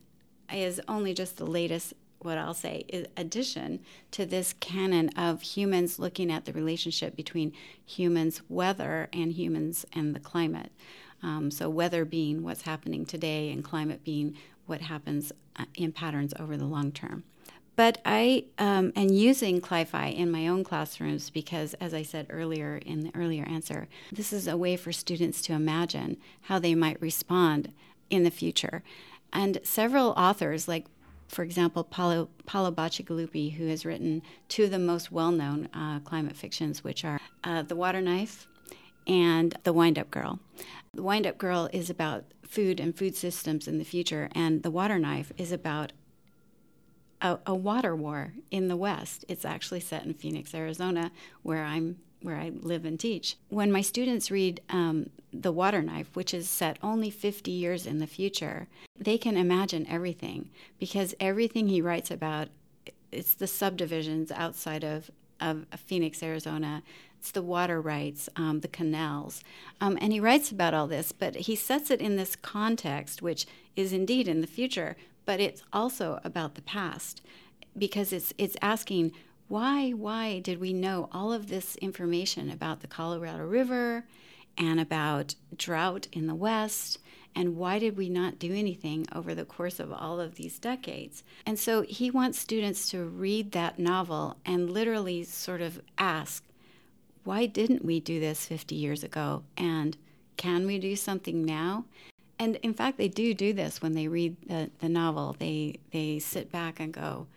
is 0.51 0.81
only 0.87 1.13
just 1.13 1.37
the 1.37 1.45
latest 1.45 1.93
what 2.21 2.37
I'll 2.37 2.53
say 2.53 2.83
is 2.89 3.07
addition 3.15 3.79
to 4.11 4.25
this 4.25 4.53
canon 4.59 5.09
of 5.09 5.41
humans 5.41 5.99
looking 5.99 6.31
at 6.31 6.45
the 6.45 6.53
relationship 6.53 7.15
between 7.15 7.53
humans, 7.85 8.41
weather, 8.49 9.07
and 9.13 9.31
humans 9.31 9.85
and 9.93 10.13
the 10.13 10.19
climate. 10.19 10.71
Um, 11.23 11.49
so, 11.51 11.69
weather 11.69 12.05
being 12.05 12.43
what's 12.43 12.63
happening 12.63 13.05
today, 13.05 13.51
and 13.51 13.63
climate 13.63 14.03
being 14.03 14.35
what 14.65 14.81
happens 14.81 15.31
uh, 15.57 15.65
in 15.75 15.91
patterns 15.91 16.33
over 16.39 16.55
the 16.55 16.65
long 16.65 16.91
term. 16.91 17.23
But 17.79 18.01
I 18.03 18.43
um, 18.57 18.91
am 18.97 19.07
using 19.07 19.61
Cli-fi 19.61 20.07
in 20.07 20.29
my 20.29 20.49
own 20.49 20.65
classrooms 20.65 21.29
because, 21.29 21.75
as 21.75 21.93
I 21.93 22.01
said 22.01 22.27
earlier 22.29 22.75
in 22.75 23.05
the 23.05 23.11
earlier 23.15 23.45
answer, 23.45 23.87
this 24.11 24.33
is 24.33 24.49
a 24.49 24.57
way 24.57 24.75
for 24.75 24.91
students 24.91 25.41
to 25.43 25.53
imagine 25.53 26.17
how 26.41 26.59
they 26.59 26.75
might 26.75 27.01
respond 27.01 27.71
in 28.09 28.23
the 28.23 28.31
future. 28.31 28.83
And 29.31 29.59
several 29.63 30.09
authors, 30.17 30.67
like 30.67 30.87
for 31.29 31.43
example, 31.43 31.85
Paolo, 31.85 32.27
Paolo 32.45 32.69
Bacigalupi, 32.69 33.53
who 33.53 33.67
has 33.67 33.85
written 33.85 34.23
two 34.49 34.65
of 34.65 34.71
the 34.71 34.77
most 34.77 35.09
well 35.09 35.31
known 35.31 35.69
uh, 35.73 36.01
climate 36.01 36.35
fictions, 36.35 36.83
which 36.83 37.05
are 37.05 37.21
uh, 37.45 37.61
The 37.61 37.77
Water 37.77 38.01
Knife 38.01 38.45
and 39.07 39.57
The 39.63 39.71
Wind 39.71 39.97
Up 39.97 40.11
Girl. 40.11 40.39
The 40.93 41.03
Wind 41.03 41.25
Up 41.25 41.37
Girl 41.37 41.69
is 41.71 41.89
about 41.89 42.25
food 42.43 42.81
and 42.81 42.93
food 42.93 43.15
systems 43.15 43.69
in 43.69 43.77
the 43.77 43.85
future, 43.85 44.27
and 44.33 44.63
The 44.63 44.71
Water 44.71 44.99
Knife 44.99 45.31
is 45.37 45.53
about 45.53 45.93
a, 47.21 47.39
a, 47.45 47.55
water 47.55 47.95
war 47.95 48.33
in 48.51 48.67
the 48.67 48.77
West. 48.77 49.25
It's 49.27 49.45
actually 49.45 49.81
set 49.81 50.05
in 50.05 50.13
Phoenix, 50.13 50.53
Arizona, 50.53 51.11
where 51.43 51.63
I'm 51.63 51.97
where 52.21 52.35
I 52.35 52.49
live 52.49 52.85
and 52.85 52.99
teach. 52.99 53.37
When 53.47 53.71
my 53.71 53.81
students 53.81 54.29
read 54.29 54.61
um, 54.69 55.09
The 55.31 55.53
Water 55.53 55.81
Knife, 55.81 56.15
which 56.15 56.33
is 56.33 56.49
set 56.49 56.77
only 56.83 57.09
50 57.09 57.49
years 57.49 57.85
in 57.85 57.99
the 57.99 58.07
future, 58.07 58.67
they 58.97 59.17
can 59.17 59.37
imagine 59.37 59.87
everything 59.87 60.49
because 60.79 61.15
everything 61.19 61.69
he 61.69 61.81
writes 61.81 62.11
about, 62.11 62.49
it's 63.11 63.33
the 63.33 63.47
subdivisions 63.47 64.31
outside 64.31 64.83
of, 64.83 65.09
of 65.39 65.65
Phoenix, 65.77 66.21
Arizona. 66.21 66.83
It's 67.17 67.31
the 67.31 67.41
water 67.41 67.81
rights, 67.81 68.29
um, 68.35 68.61
the 68.61 68.67
canals. 68.67 69.43
Um, 69.81 69.97
and 70.01 70.13
he 70.13 70.19
writes 70.19 70.51
about 70.51 70.73
all 70.73 70.87
this, 70.87 71.11
but 71.11 71.35
he 71.35 71.55
sets 71.55 71.89
it 71.91 72.01
in 72.01 72.15
this 72.15 72.35
context, 72.35 73.21
which 73.21 73.45
is 73.75 73.93
indeed 73.93 74.27
in 74.27 74.41
the 74.41 74.47
future, 74.47 74.95
but 75.29 75.39
it's 75.39 75.61
also 75.71 76.19
about 76.23 76.55
the 76.55 76.61
past 76.63 77.21
because 77.77 78.11
it's 78.11 78.33
it's 78.39 78.57
asking 78.63 79.11
why 79.47 79.91
why 79.91 80.39
did 80.39 80.59
we 80.59 80.73
know 80.73 81.07
all 81.11 81.31
of 81.31 81.49
this 81.49 81.75
information 81.75 82.49
about 82.49 82.79
the 82.79 82.87
Colorado 82.87 83.45
River 83.45 84.05
and 84.57 84.79
about 84.79 85.35
drought 85.55 86.07
in 86.11 86.25
the 86.25 86.33
West 86.33 86.97
and 87.35 87.55
why 87.57 87.77
did 87.77 87.95
we 87.95 88.09
not 88.09 88.39
do 88.39 88.51
anything 88.55 89.05
over 89.13 89.35
the 89.35 89.45
course 89.45 89.79
of 89.79 89.93
all 89.93 90.19
of 90.19 90.33
these 90.33 90.57
decades? 90.57 91.23
And 91.45 91.59
so 91.59 91.83
he 91.83 92.09
wants 92.09 92.39
students 92.39 92.89
to 92.89 93.05
read 93.05 93.51
that 93.51 93.77
novel 93.77 94.37
and 94.47 94.67
literally 94.71 95.23
sort 95.25 95.61
of 95.61 95.79
ask, 95.99 96.43
why 97.23 97.45
didn't 97.45 97.85
we 97.85 97.99
do 97.99 98.19
this 98.19 98.47
50 98.47 98.73
years 98.73 99.03
ago? 99.03 99.43
And 99.55 99.95
can 100.37 100.65
we 100.65 100.79
do 100.79 100.95
something 100.95 101.45
now? 101.45 101.85
And 102.39 102.55
in 102.57 102.73
fact, 102.73 102.97
they 102.97 103.09
do 103.09 103.33
do 103.33 103.51
this 103.51 103.81
when 103.81 103.93
they 103.93 104.07
read 104.07 104.37
the, 104.47 104.71
the 104.79 104.87
novel. 104.87 105.35
They, 105.37 105.79
they 105.91 106.19
sit 106.19 106.51
back 106.51 106.79
and 106.79 106.93
go, 106.93 107.27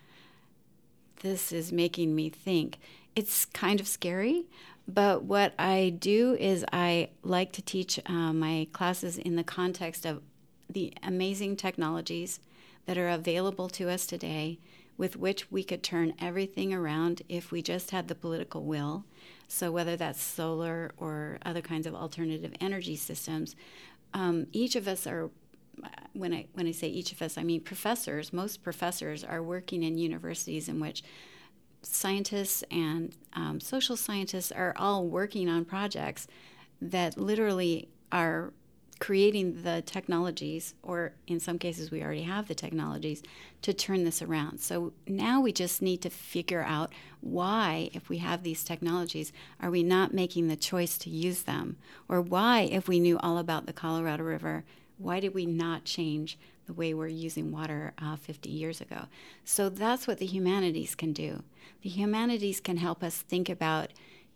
this 1.21 1.51
is 1.51 1.71
making 1.71 2.15
me 2.15 2.29
think. 2.29 2.77
It's 3.15 3.45
kind 3.45 3.79
of 3.79 3.87
scary, 3.87 4.45
but 4.87 5.23
what 5.23 5.53
I 5.59 5.95
do 5.97 6.35
is 6.39 6.65
I 6.71 7.09
like 7.21 7.51
to 7.53 7.61
teach 7.61 7.99
uh, 8.05 8.33
my 8.33 8.67
classes 8.73 9.17
in 9.17 9.35
the 9.35 9.43
context 9.43 10.05
of 10.05 10.21
the 10.69 10.93
amazing 11.03 11.55
technologies 11.55 12.39
that 12.85 12.97
are 12.97 13.09
available 13.09 13.69
to 13.69 13.89
us 13.89 14.05
today 14.05 14.59
with 14.97 15.15
which 15.15 15.51
we 15.51 15.63
could 15.63 15.81
turn 15.81 16.13
everything 16.19 16.73
around 16.73 17.21
if 17.27 17.51
we 17.51 17.61
just 17.61 17.91
had 17.91 18.07
the 18.07 18.15
political 18.15 18.63
will. 18.63 19.05
So, 19.47 19.71
whether 19.71 19.95
that's 19.95 20.21
solar 20.21 20.91
or 20.97 21.37
other 21.45 21.61
kinds 21.61 21.87
of 21.87 21.95
alternative 21.95 22.53
energy 22.59 22.95
systems, 22.95 23.55
um, 24.13 24.47
each 24.51 24.75
of 24.75 24.87
us 24.87 25.07
are. 25.07 25.29
When 26.13 26.33
I 26.33 26.45
when 26.53 26.67
I 26.67 26.71
say 26.71 26.87
each 26.87 27.11
of 27.11 27.21
us, 27.21 27.37
I 27.37 27.43
mean 27.43 27.59
professors. 27.61 28.31
Most 28.31 28.61
professors 28.61 29.23
are 29.23 29.41
working 29.41 29.81
in 29.81 29.97
universities 29.97 30.69
in 30.69 30.79
which 30.79 31.03
scientists 31.81 32.63
and 32.71 33.15
um, 33.33 33.59
social 33.59 33.97
scientists 33.97 34.51
are 34.51 34.73
all 34.77 35.07
working 35.07 35.49
on 35.49 35.65
projects 35.65 36.27
that 36.81 37.17
literally 37.17 37.89
are 38.11 38.53
creating 38.99 39.63
the 39.63 39.83
technologies, 39.85 40.75
or 40.83 41.13
in 41.27 41.39
some 41.39 41.59
cases, 41.59 41.91
we 41.91 42.03
already 42.03 42.23
have 42.23 42.47
the 42.47 42.55
technologies 42.55 43.23
to 43.61 43.73
turn 43.73 44.03
this 44.03 44.21
around. 44.21 44.59
So 44.59 44.93
now 45.07 45.41
we 45.41 45.51
just 45.51 45.81
need 45.81 46.01
to 46.01 46.09
figure 46.09 46.63
out 46.63 46.91
why, 47.21 47.89
if 47.93 48.09
we 48.09 48.19
have 48.19 48.43
these 48.43 48.63
technologies, 48.63 49.31
are 49.59 49.71
we 49.71 49.83
not 49.83 50.13
making 50.13 50.47
the 50.47 50.55
choice 50.55 50.97
to 50.99 51.09
use 51.09 51.43
them? 51.43 51.77
Or 52.07 52.21
why, 52.21 52.61
if 52.61 52.87
we 52.87 52.99
knew 52.99 53.17
all 53.19 53.37
about 53.37 53.65
the 53.65 53.73
Colorado 53.73 54.23
River, 54.23 54.63
why 54.97 55.19
did 55.19 55.33
we 55.33 55.45
not 55.45 55.85
change 55.85 56.37
the 56.65 56.73
way 56.73 56.93
we're 56.93 57.07
using 57.07 57.51
water 57.51 57.93
uh, 57.97 58.15
50 58.15 58.49
years 58.49 58.81
ago. 58.81 59.05
So 59.43 59.69
that's 59.69 60.07
what 60.07 60.19
the 60.19 60.25
humanities 60.25 60.95
can 60.95 61.13
do. 61.13 61.43
The 61.81 61.89
humanities 61.89 62.59
can 62.59 62.77
help 62.77 63.03
us 63.03 63.21
think 63.21 63.49
about 63.49 63.91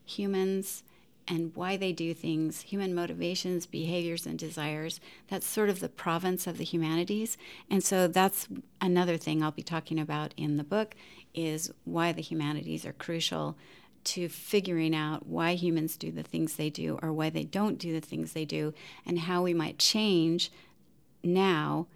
humans 0.06 0.84
and 1.28 1.56
why 1.56 1.76
they 1.76 1.92
do 1.92 2.14
things, 2.14 2.62
human 2.62 2.96
motivations, 2.96 3.66
behaviors, 3.66 4.26
and 4.26 4.40
desires. 4.40 5.00
That's 5.28 5.46
sort 5.46 5.70
of 5.70 5.80
the 5.80 5.90
province 5.90 6.48
of 6.48 6.58
the 6.58 6.64
humanities. 6.64 7.38
And 7.70 7.84
so 7.84 8.08
that's 8.08 8.48
another 8.80 9.18
thing 9.18 9.44
I'll 9.44 9.52
be 9.52 9.64
talking 9.64 10.00
about 10.00 10.34
in 10.38 10.58
the 10.58 10.64
book 10.64 10.96
is 11.34 11.72
why 11.84 12.14
the 12.14 12.22
humanities 12.22 12.86
are 12.86 12.94
crucial 12.94 13.58
to 14.06 14.30
figuring 14.30 14.96
out 14.96 15.28
why 15.28 15.54
humans 15.54 15.98
do 15.98 16.12
the 16.12 16.24
things 16.24 16.56
they 16.56 16.70
do 16.70 16.98
or 17.02 17.12
why 17.12 17.30
they 17.30 17.44
don't 17.44 17.78
do 17.78 17.92
the 17.92 18.06
things 18.06 18.32
they 18.32 18.46
do 18.46 18.74
and 19.06 19.20
how 19.20 19.42
we 19.42 19.54
might 19.54 19.78
change 19.78 20.50
now 21.24 21.88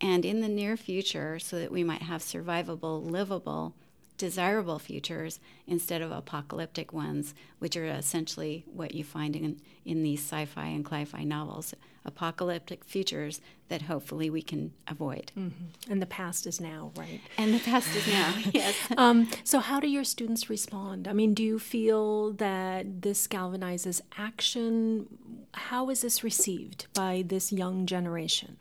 and 0.00 0.24
in 0.24 0.40
the 0.40 0.48
near 0.48 0.76
future 0.76 1.38
so 1.38 1.60
that 1.60 1.70
we 1.70 1.84
might 1.84 2.02
have 2.02 2.20
survivable, 2.20 3.08
livable, 3.08 3.74
desirable 4.18 4.78
futures 4.78 5.40
instead 5.66 6.02
of 6.02 6.10
apocalyptic 6.10 6.92
ones, 6.92 7.34
which 7.58 7.76
are 7.76 7.86
essentially 7.86 8.64
what 8.72 8.94
you 8.94 9.04
find 9.04 9.34
in, 9.36 9.60
in 9.84 10.02
these 10.02 10.20
sci 10.20 10.44
fi 10.44 10.66
and 10.66 10.84
cli 10.84 11.04
fi 11.04 11.24
novels 11.24 11.74
apocalyptic 12.04 12.84
futures 12.84 13.40
that 13.68 13.82
hopefully 13.82 14.28
we 14.28 14.42
can 14.42 14.72
avoid. 14.88 15.32
Mm-hmm. 15.36 15.92
And 15.92 16.02
the 16.02 16.06
past 16.06 16.46
is 16.46 16.60
now, 16.60 16.92
right? 16.96 17.20
And 17.38 17.54
the 17.54 17.58
past 17.60 17.94
is 17.94 18.06
now, 18.06 18.34
yes. 18.52 18.74
Um, 18.96 19.28
so, 19.44 19.60
how 19.60 19.80
do 19.80 19.88
your 19.88 20.04
students 20.04 20.50
respond? 20.50 21.08
I 21.08 21.12
mean, 21.12 21.34
do 21.34 21.42
you 21.42 21.58
feel 21.58 22.32
that 22.34 23.02
this 23.02 23.26
galvanizes 23.26 24.00
action? 24.18 25.06
How 25.54 25.90
is 25.90 26.02
this 26.02 26.24
received 26.24 26.86
by 26.94 27.24
this 27.26 27.52
young 27.52 27.86
generation? 27.86 28.56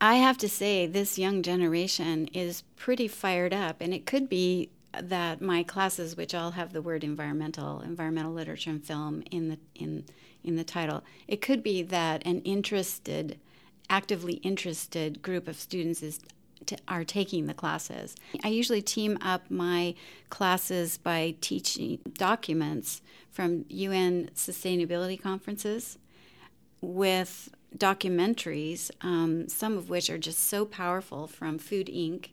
I 0.00 0.16
have 0.16 0.38
to 0.38 0.48
say, 0.48 0.86
this 0.86 1.18
young 1.18 1.42
generation 1.42 2.28
is 2.28 2.62
pretty 2.76 3.08
fired 3.08 3.52
up, 3.52 3.80
and 3.80 3.92
it 3.92 4.06
could 4.06 4.28
be 4.28 4.70
that 4.92 5.40
my 5.40 5.62
classes, 5.62 6.16
which 6.16 6.34
all 6.34 6.52
have 6.52 6.72
the 6.72 6.82
word 6.82 7.04
environmental, 7.04 7.80
environmental 7.80 8.32
literature 8.32 8.70
and 8.70 8.84
film 8.84 9.22
in 9.30 9.48
the 9.48 9.58
in 9.74 10.04
in 10.44 10.56
the 10.56 10.64
title, 10.64 11.02
it 11.26 11.40
could 11.40 11.62
be 11.62 11.82
that 11.82 12.24
an 12.24 12.40
interested, 12.42 13.38
actively 13.90 14.34
interested 14.34 15.20
group 15.20 15.48
of 15.48 15.56
students 15.56 16.02
is 16.02 16.20
are 16.86 17.04
taking 17.04 17.46
the 17.46 17.54
classes. 17.54 18.14
I 18.42 18.48
usually 18.48 18.82
team 18.82 19.18
up 19.20 19.50
my 19.50 19.94
classes 20.28 20.98
by 20.98 21.36
teaching 21.40 21.98
documents 22.14 23.00
from 23.30 23.64
UN 23.68 24.30
sustainability 24.34 25.20
conferences 25.20 25.98
with 26.80 27.48
documentaries, 27.76 28.90
um, 29.02 29.48
some 29.48 29.76
of 29.76 29.90
which 29.90 30.10
are 30.10 30.18
just 30.18 30.40
so 30.40 30.64
powerful, 30.64 31.26
from 31.26 31.58
Food 31.58 31.88
Inc., 31.88 32.30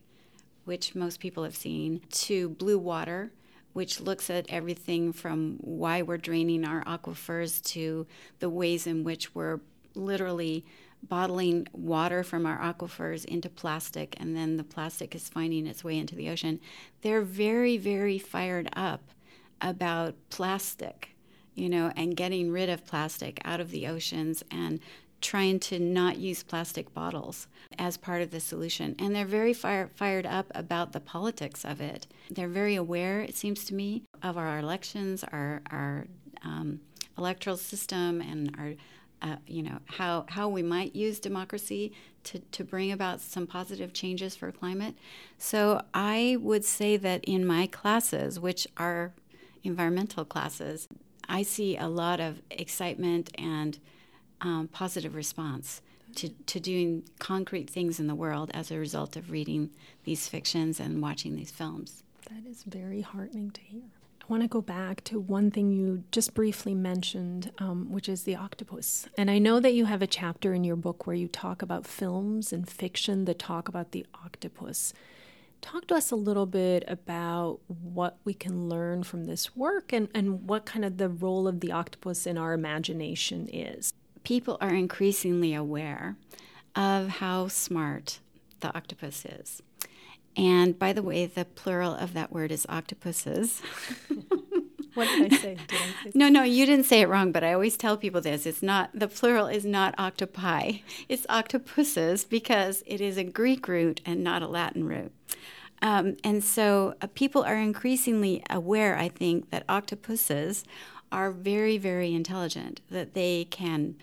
which 0.63 0.95
most 0.95 1.19
people 1.19 1.43
have 1.43 1.55
seen, 1.55 2.01
to 2.09 2.49
Blue 2.49 2.79
Water, 2.79 3.31
which 3.73 3.99
looks 3.99 4.29
at 4.29 4.45
everything 4.49 5.11
from 5.11 5.57
why 5.59 6.01
we're 6.01 6.17
draining 6.17 6.63
our 6.63 6.83
aquifers 6.85 7.61
to 7.63 8.07
the 8.39 8.49
ways 8.49 8.87
in 8.87 9.03
which 9.03 9.35
we're 9.35 9.59
literally 9.93 10.65
bottling 11.03 11.67
water 11.71 12.23
from 12.23 12.45
our 12.45 12.57
aquifers 12.59 13.25
into 13.25 13.49
plastic, 13.49 14.15
and 14.19 14.35
then 14.35 14.57
the 14.57 14.63
plastic 14.63 15.13
is 15.13 15.29
finding 15.29 15.67
its 15.67 15.83
way 15.83 15.97
into 15.97 16.15
the 16.15 16.29
ocean. 16.29 16.59
They're 17.01 17.21
very, 17.21 17.77
very 17.77 18.17
fired 18.17 18.69
up 18.73 19.11
about 19.61 20.15
plastic 20.29 21.15
you 21.55 21.69
know, 21.69 21.91
and 21.95 22.15
getting 22.15 22.51
rid 22.51 22.69
of 22.69 22.85
plastic 22.85 23.39
out 23.45 23.59
of 23.59 23.71
the 23.71 23.87
oceans 23.87 24.43
and 24.51 24.79
trying 25.21 25.59
to 25.59 25.79
not 25.79 26.17
use 26.17 26.43
plastic 26.43 26.93
bottles 26.93 27.47
as 27.79 27.97
part 27.97 28.21
of 28.21 28.31
the 28.31 28.39
solution. 28.39 28.95
And 28.99 29.15
they're 29.15 29.25
very 29.25 29.53
fire, 29.53 29.89
fired 29.95 30.25
up 30.25 30.51
about 30.53 30.91
the 30.91 30.99
politics 30.99 31.65
of 31.65 31.81
it. 31.81 32.07
They're 32.29 32.47
very 32.47 32.75
aware, 32.75 33.21
it 33.21 33.35
seems 33.35 33.65
to 33.65 33.73
me, 33.73 34.03
of 34.21 34.37
our 34.37 34.59
elections, 34.59 35.23
our, 35.31 35.61
our 35.71 36.07
um, 36.43 36.79
electoral 37.17 37.57
system, 37.57 38.21
and 38.21 38.55
our 38.57 38.73
uh, 39.21 39.37
you 39.47 39.63
know 39.63 39.79
how 39.85 40.25
how 40.27 40.47
we 40.47 40.61
might 40.61 40.95
use 40.95 41.19
democracy 41.19 41.91
to 42.23 42.39
to 42.51 42.63
bring 42.63 42.91
about 42.91 43.21
some 43.21 43.47
positive 43.47 43.93
changes 43.93 44.35
for 44.35 44.51
climate. 44.51 44.95
So 45.37 45.81
I 45.93 46.37
would 46.41 46.65
say 46.65 46.97
that 46.97 47.23
in 47.23 47.45
my 47.45 47.67
classes, 47.67 48.39
which 48.39 48.67
are 48.77 49.13
environmental 49.63 50.25
classes, 50.25 50.87
I 51.27 51.43
see 51.43 51.77
a 51.77 51.87
lot 51.87 52.19
of 52.19 52.41
excitement 52.51 53.31
and 53.35 53.79
um, 54.41 54.67
positive 54.71 55.15
response 55.15 55.81
to, 56.15 56.29
to 56.29 56.59
doing 56.59 57.03
concrete 57.19 57.69
things 57.69 57.99
in 57.99 58.07
the 58.07 58.15
world 58.15 58.51
as 58.53 58.71
a 58.71 58.77
result 58.77 59.15
of 59.15 59.31
reading 59.31 59.69
these 60.03 60.27
fictions 60.27 60.79
and 60.79 61.01
watching 61.01 61.35
these 61.35 61.51
films. 61.51 62.03
That 62.29 62.49
is 62.49 62.63
very 62.63 63.01
heartening 63.01 63.51
to 63.51 63.61
hear. 63.61 63.83
I 64.21 64.25
want 64.27 64.41
to 64.41 64.49
go 64.49 64.61
back 64.61 65.03
to 65.05 65.19
one 65.19 65.51
thing 65.51 65.71
you 65.71 66.03
just 66.11 66.33
briefly 66.33 66.73
mentioned, 66.73 67.51
um, 67.59 67.91
which 67.91 68.09
is 68.09 68.23
the 68.23 68.35
octopus. 68.35 69.07
And 69.19 69.29
I 69.29 69.37
know 69.37 69.59
that 69.59 69.75
you 69.75 69.85
have 69.85 70.01
a 70.01 70.07
chapter 70.07 70.51
in 70.51 70.63
your 70.63 70.75
book 70.75 71.05
where 71.05 71.15
you 71.15 71.27
talk 71.27 71.61
about 71.61 71.85
films 71.85 72.51
and 72.51 72.67
fiction 72.67 73.25
that 73.25 73.37
talk 73.37 73.67
about 73.67 73.91
the 73.91 74.03
octopus. 74.15 74.93
Talk 75.61 75.85
to 75.87 75.95
us 75.95 76.09
a 76.09 76.15
little 76.15 76.47
bit 76.47 76.83
about 76.87 77.59
what 77.67 78.17
we 78.23 78.33
can 78.33 78.67
learn 78.67 79.03
from 79.03 79.25
this 79.25 79.55
work 79.55 79.93
and, 79.93 80.09
and 80.15 80.47
what 80.47 80.65
kind 80.65 80.83
of 80.83 80.97
the 80.97 81.09
role 81.09 81.47
of 81.47 81.59
the 81.59 81.71
octopus 81.71 82.25
in 82.25 82.37
our 82.37 82.53
imagination 82.53 83.47
is 83.53 83.93
people 84.25 84.57
are 84.59 84.73
increasingly 84.73 85.53
aware 85.53 86.17
of 86.75 87.07
how 87.07 87.47
smart 87.47 88.19
the 88.59 88.75
octopus 88.75 89.23
is. 89.23 89.61
And 90.35 90.77
by 90.77 90.91
the 90.91 91.01
way, 91.01 91.25
the 91.25 91.45
plural 91.45 91.93
of 91.93 92.13
that 92.13 92.31
word 92.33 92.51
is 92.51 92.65
octopuses. 92.67 93.61
what 94.95 95.07
did 95.07 95.31
I 95.31 95.37
say? 95.37 95.57
Did 95.67 95.79
I 95.79 96.03
say 96.03 96.11
no, 96.13 96.27
no, 96.27 96.43
you 96.43 96.65
didn't 96.65 96.85
say 96.85 97.01
it 97.01 97.07
wrong, 97.07 97.31
but 97.31 97.43
I 97.43 97.53
always 97.53 97.77
tell 97.77 97.95
people 97.95 98.19
this. 98.19 98.45
It's 98.45 98.61
not, 98.61 98.89
the 98.93 99.07
plural 99.07 99.47
is 99.47 99.63
not 99.63 99.95
octopi, 99.97 100.79
it's 101.07 101.25
octopuses 101.29 102.25
because 102.25 102.83
it 102.85 102.99
is 102.99 103.17
a 103.17 103.23
Greek 103.23 103.67
root 103.67 104.01
and 104.05 104.23
not 104.23 104.41
a 104.41 104.47
Latin 104.47 104.85
root. 104.85 105.13
Um, 105.81 106.17
and 106.23 106.43
so 106.43 106.95
uh, 107.01 107.07
people 107.13 107.43
are 107.43 107.57
increasingly 107.57 108.43
aware, 108.49 108.97
I 108.97 109.09
think, 109.09 109.51
that 109.51 109.63
octopuses 109.69 110.63
are 111.15 111.31
very, 111.31 111.77
very 111.77 112.13
intelligent, 112.13 112.81
that 112.91 113.13
they 113.13 113.45
can, 113.45 113.95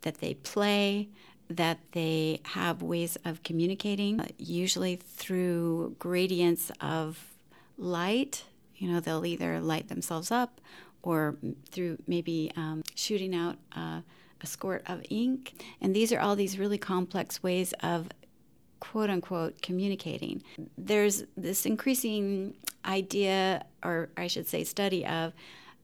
that 0.00 0.16
they 0.22 0.32
play, 0.32 1.10
that 1.50 1.78
they 1.92 2.40
have 2.42 2.80
ways 2.80 3.18
of 3.22 3.42
communicating, 3.42 4.18
uh, 4.18 4.26
usually 4.38 4.96
through 4.96 5.94
gradients 5.98 6.72
of 6.80 7.36
light. 7.76 8.44
You 8.76 8.90
know, 8.90 8.98
they'll 8.98 9.26
either 9.26 9.60
light 9.60 9.88
themselves 9.88 10.30
up 10.30 10.62
or 11.02 11.36
through 11.70 11.98
maybe 12.06 12.50
um, 12.56 12.82
shooting 12.94 13.34
out 13.34 13.56
uh, 13.76 14.00
a 14.40 14.46
squirt 14.46 14.82
of 14.86 15.04
ink. 15.10 15.52
And 15.82 15.94
these 15.94 16.12
are 16.14 16.18
all 16.18 16.34
these 16.34 16.58
really 16.58 16.78
complex 16.78 17.42
ways 17.42 17.74
of 17.82 18.08
quote 18.80 19.10
unquote 19.10 19.60
communicating. 19.60 20.42
There's 20.78 21.24
this 21.36 21.66
increasing 21.66 22.54
idea, 22.86 23.66
or 23.82 24.08
I 24.16 24.28
should 24.28 24.48
say, 24.48 24.64
study 24.64 25.04
of, 25.04 25.34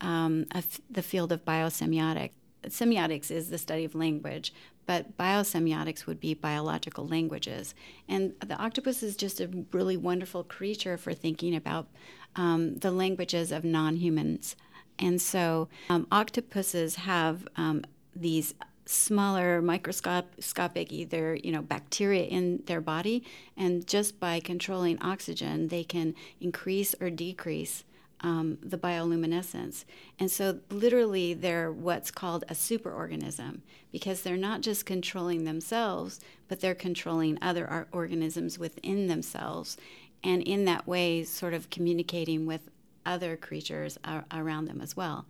um, 0.01 0.47
the 0.91 1.03
field 1.03 1.33
of 1.33 1.45
biosemiotics. 1.45 2.33
Semiotics 2.67 3.31
is 3.31 3.49
the 3.49 3.57
study 3.57 3.85
of 3.85 3.95
language, 3.95 4.53
but 4.87 5.17
biosemiotics 5.17 6.07
would 6.07 6.21
be 6.21 6.35
biological 6.35 7.07
languages. 7.07 7.75
And 8.09 8.35
the 8.45 8.57
octopus 8.57 9.03
is 9.03 9.17
just 9.17 9.41
a 9.41 9.49
really 9.73 9.97
wonderful 9.97 10.45
creature 10.45 10.99
for 10.99 11.15
thinking 11.15 11.55
about 11.55 11.89
um, 12.37 12.77
the 12.77 12.91
languages 12.91 13.51
of 13.53 13.65
non 13.65 13.97
humans. 13.97 14.57
And 14.99 15.21
so 15.21 15.69
um, 15.89 16.07
octopuses 16.13 16.97
have 16.97 17.49
um, 17.57 17.85
these 18.15 18.55
smaller 18.87 19.63
microscopic 19.63 20.93
either 20.93 21.37
you 21.37 21.53
know 21.53 21.63
bacteria 21.63 22.25
in 22.25 22.61
their 22.67 22.81
body 22.81 23.23
and 23.57 23.87
just 23.87 24.19
by 24.19 24.41
controlling 24.41 25.01
oxygen 25.01 25.69
they 25.69 25.85
can 25.85 26.13
increase 26.41 26.93
or 27.01 27.09
decrease 27.09 27.85
um, 28.23 28.59
the 28.63 28.79
bioluminescence. 28.79 29.85
And 30.19 30.31
so 30.31 30.61
literally 30.71 31.35
they're 31.35 31.73
what's 31.73 32.11
called 32.11 32.45
a 32.49 32.55
superorganism 32.55 33.61
because 33.93 34.23
they're 34.23 34.37
not 34.37 34.61
just 34.61 34.87
controlling 34.87 35.45
themselves 35.45 36.21
but 36.49 36.61
they're 36.61 36.75
controlling 36.75 37.39
other 37.41 37.87
organisms 37.93 38.59
within 38.59 39.07
themselves 39.07 39.77
and 40.23 40.43
in 40.43 40.65
that 40.65 40.87
way 40.87 41.25
sort 41.25 41.55
of 41.55 41.71
communicating 41.71 42.45
with 42.45 42.71
other 43.07 43.37
creatures 43.37 43.99
around 44.33 44.67
them 44.67 44.81
as 44.81 44.97
well. 44.97 45.27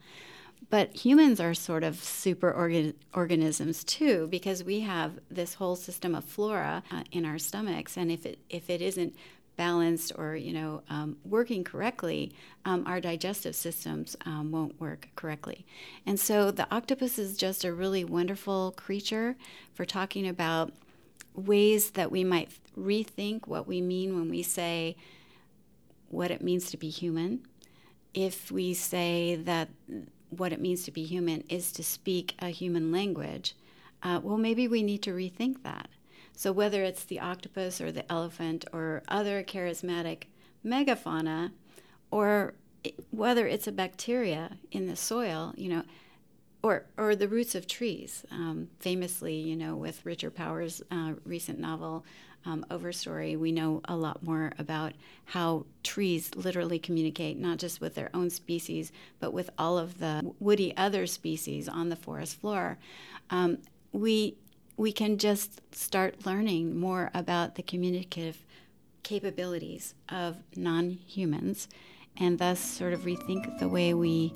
But 0.68 1.04
humans 1.04 1.40
are 1.40 1.54
sort 1.54 1.84
of 1.84 1.96
super 1.96 2.52
organ- 2.52 2.94
organisms 3.14 3.82
too, 3.82 4.28
because 4.30 4.62
we 4.62 4.80
have 4.80 5.18
this 5.30 5.54
whole 5.54 5.76
system 5.76 6.14
of 6.14 6.24
flora 6.24 6.82
uh, 6.90 7.02
in 7.10 7.24
our 7.24 7.38
stomachs, 7.38 7.96
and 7.96 8.10
if 8.10 8.26
it 8.26 8.38
if 8.50 8.68
it 8.68 8.82
isn't 8.82 9.14
balanced 9.60 10.10
or 10.16 10.36
you 10.36 10.54
know 10.54 10.82
um, 10.88 11.18
working 11.22 11.62
correctly, 11.62 12.32
um, 12.64 12.82
our 12.86 12.98
digestive 12.98 13.54
systems 13.54 14.16
um, 14.24 14.50
won't 14.50 14.80
work 14.80 15.10
correctly. 15.16 15.66
And 16.06 16.18
so 16.18 16.50
the 16.50 16.66
octopus 16.74 17.18
is 17.18 17.36
just 17.36 17.62
a 17.62 17.74
really 17.74 18.02
wonderful 18.02 18.72
creature 18.74 19.36
for 19.74 19.84
talking 19.84 20.26
about 20.26 20.72
ways 21.34 21.90
that 21.90 22.10
we 22.10 22.24
might 22.24 22.48
rethink 22.74 23.46
what 23.46 23.66
we 23.68 23.82
mean 23.82 24.14
when 24.14 24.30
we 24.30 24.42
say 24.42 24.96
what 26.08 26.30
it 26.30 26.40
means 26.40 26.70
to 26.70 26.78
be 26.78 26.88
human. 26.88 27.40
If 28.14 28.50
we 28.50 28.72
say 28.72 29.36
that 29.44 29.68
what 30.30 30.54
it 30.54 30.60
means 30.60 30.84
to 30.84 30.90
be 30.90 31.04
human 31.04 31.44
is 31.50 31.70
to 31.72 31.82
speak 31.82 32.34
a 32.38 32.48
human 32.48 32.90
language, 32.90 33.54
uh, 34.02 34.20
well, 34.22 34.38
maybe 34.38 34.66
we 34.68 34.82
need 34.82 35.02
to 35.02 35.12
rethink 35.12 35.62
that. 35.64 35.90
So, 36.40 36.52
whether 36.52 36.82
it's 36.82 37.04
the 37.04 37.20
octopus 37.20 37.82
or 37.82 37.92
the 37.92 38.10
elephant 38.10 38.64
or 38.72 39.02
other 39.08 39.42
charismatic 39.42 40.22
megafauna, 40.64 41.50
or 42.10 42.54
whether 43.10 43.46
it's 43.46 43.66
a 43.66 43.72
bacteria 43.72 44.56
in 44.72 44.86
the 44.86 44.96
soil, 44.96 45.52
you 45.58 45.68
know, 45.68 45.82
or 46.62 46.86
or 46.96 47.14
the 47.14 47.28
roots 47.28 47.54
of 47.54 47.66
trees. 47.66 48.24
Um, 48.30 48.68
famously, 48.78 49.34
you 49.34 49.54
know, 49.54 49.76
with 49.76 50.06
Richard 50.06 50.34
Powers' 50.34 50.80
uh, 50.90 51.12
recent 51.26 51.58
novel 51.58 52.06
um, 52.46 52.64
Overstory, 52.70 53.38
we 53.38 53.52
know 53.52 53.82
a 53.84 53.94
lot 53.94 54.22
more 54.22 54.52
about 54.58 54.94
how 55.26 55.66
trees 55.82 56.34
literally 56.34 56.78
communicate 56.78 57.36
not 57.36 57.58
just 57.58 57.82
with 57.82 57.94
their 57.94 58.08
own 58.14 58.30
species, 58.30 58.92
but 59.18 59.34
with 59.34 59.50
all 59.58 59.76
of 59.76 59.98
the 59.98 60.32
woody 60.40 60.74
other 60.74 61.06
species 61.06 61.68
on 61.68 61.90
the 61.90 61.96
forest 61.96 62.40
floor. 62.40 62.78
Um, 63.28 63.58
we 63.92 64.38
we 64.80 64.92
can 64.92 65.18
just 65.18 65.60
start 65.74 66.24
learning 66.24 66.80
more 66.80 67.10
about 67.12 67.54
the 67.56 67.62
communicative 67.62 68.38
capabilities 69.02 69.94
of 70.08 70.38
non-humans, 70.56 71.68
and 72.16 72.38
thus 72.38 72.58
sort 72.58 72.94
of 72.94 73.00
rethink 73.00 73.58
the 73.58 73.68
way 73.68 73.92
we 73.92 74.32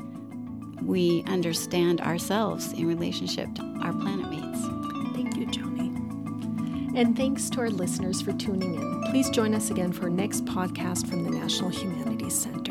we 0.83 1.25
understand 1.27 1.99
ourselves 2.03 2.75
in 2.75 2.87
relationship 2.87 3.49
to 3.55 3.63
our 3.81 3.95
planet 3.95 4.29
mates. 4.29 4.61
Thank 5.15 5.35
you, 5.35 5.47
Joni. 5.47 6.95
And 6.95 7.17
thanks 7.17 7.49
to 7.51 7.61
our 7.61 7.71
listeners 7.71 8.21
for 8.21 8.35
tuning 8.35 8.75
in. 8.75 9.03
Please 9.05 9.31
join 9.31 9.55
us 9.55 9.71
again 9.71 9.93
for 9.93 10.03
our 10.05 10.11
next 10.11 10.45
podcast 10.45 11.09
from 11.09 11.25
the 11.25 11.31
National 11.31 11.71
Humanities 11.71 12.35
Center. 12.35 12.64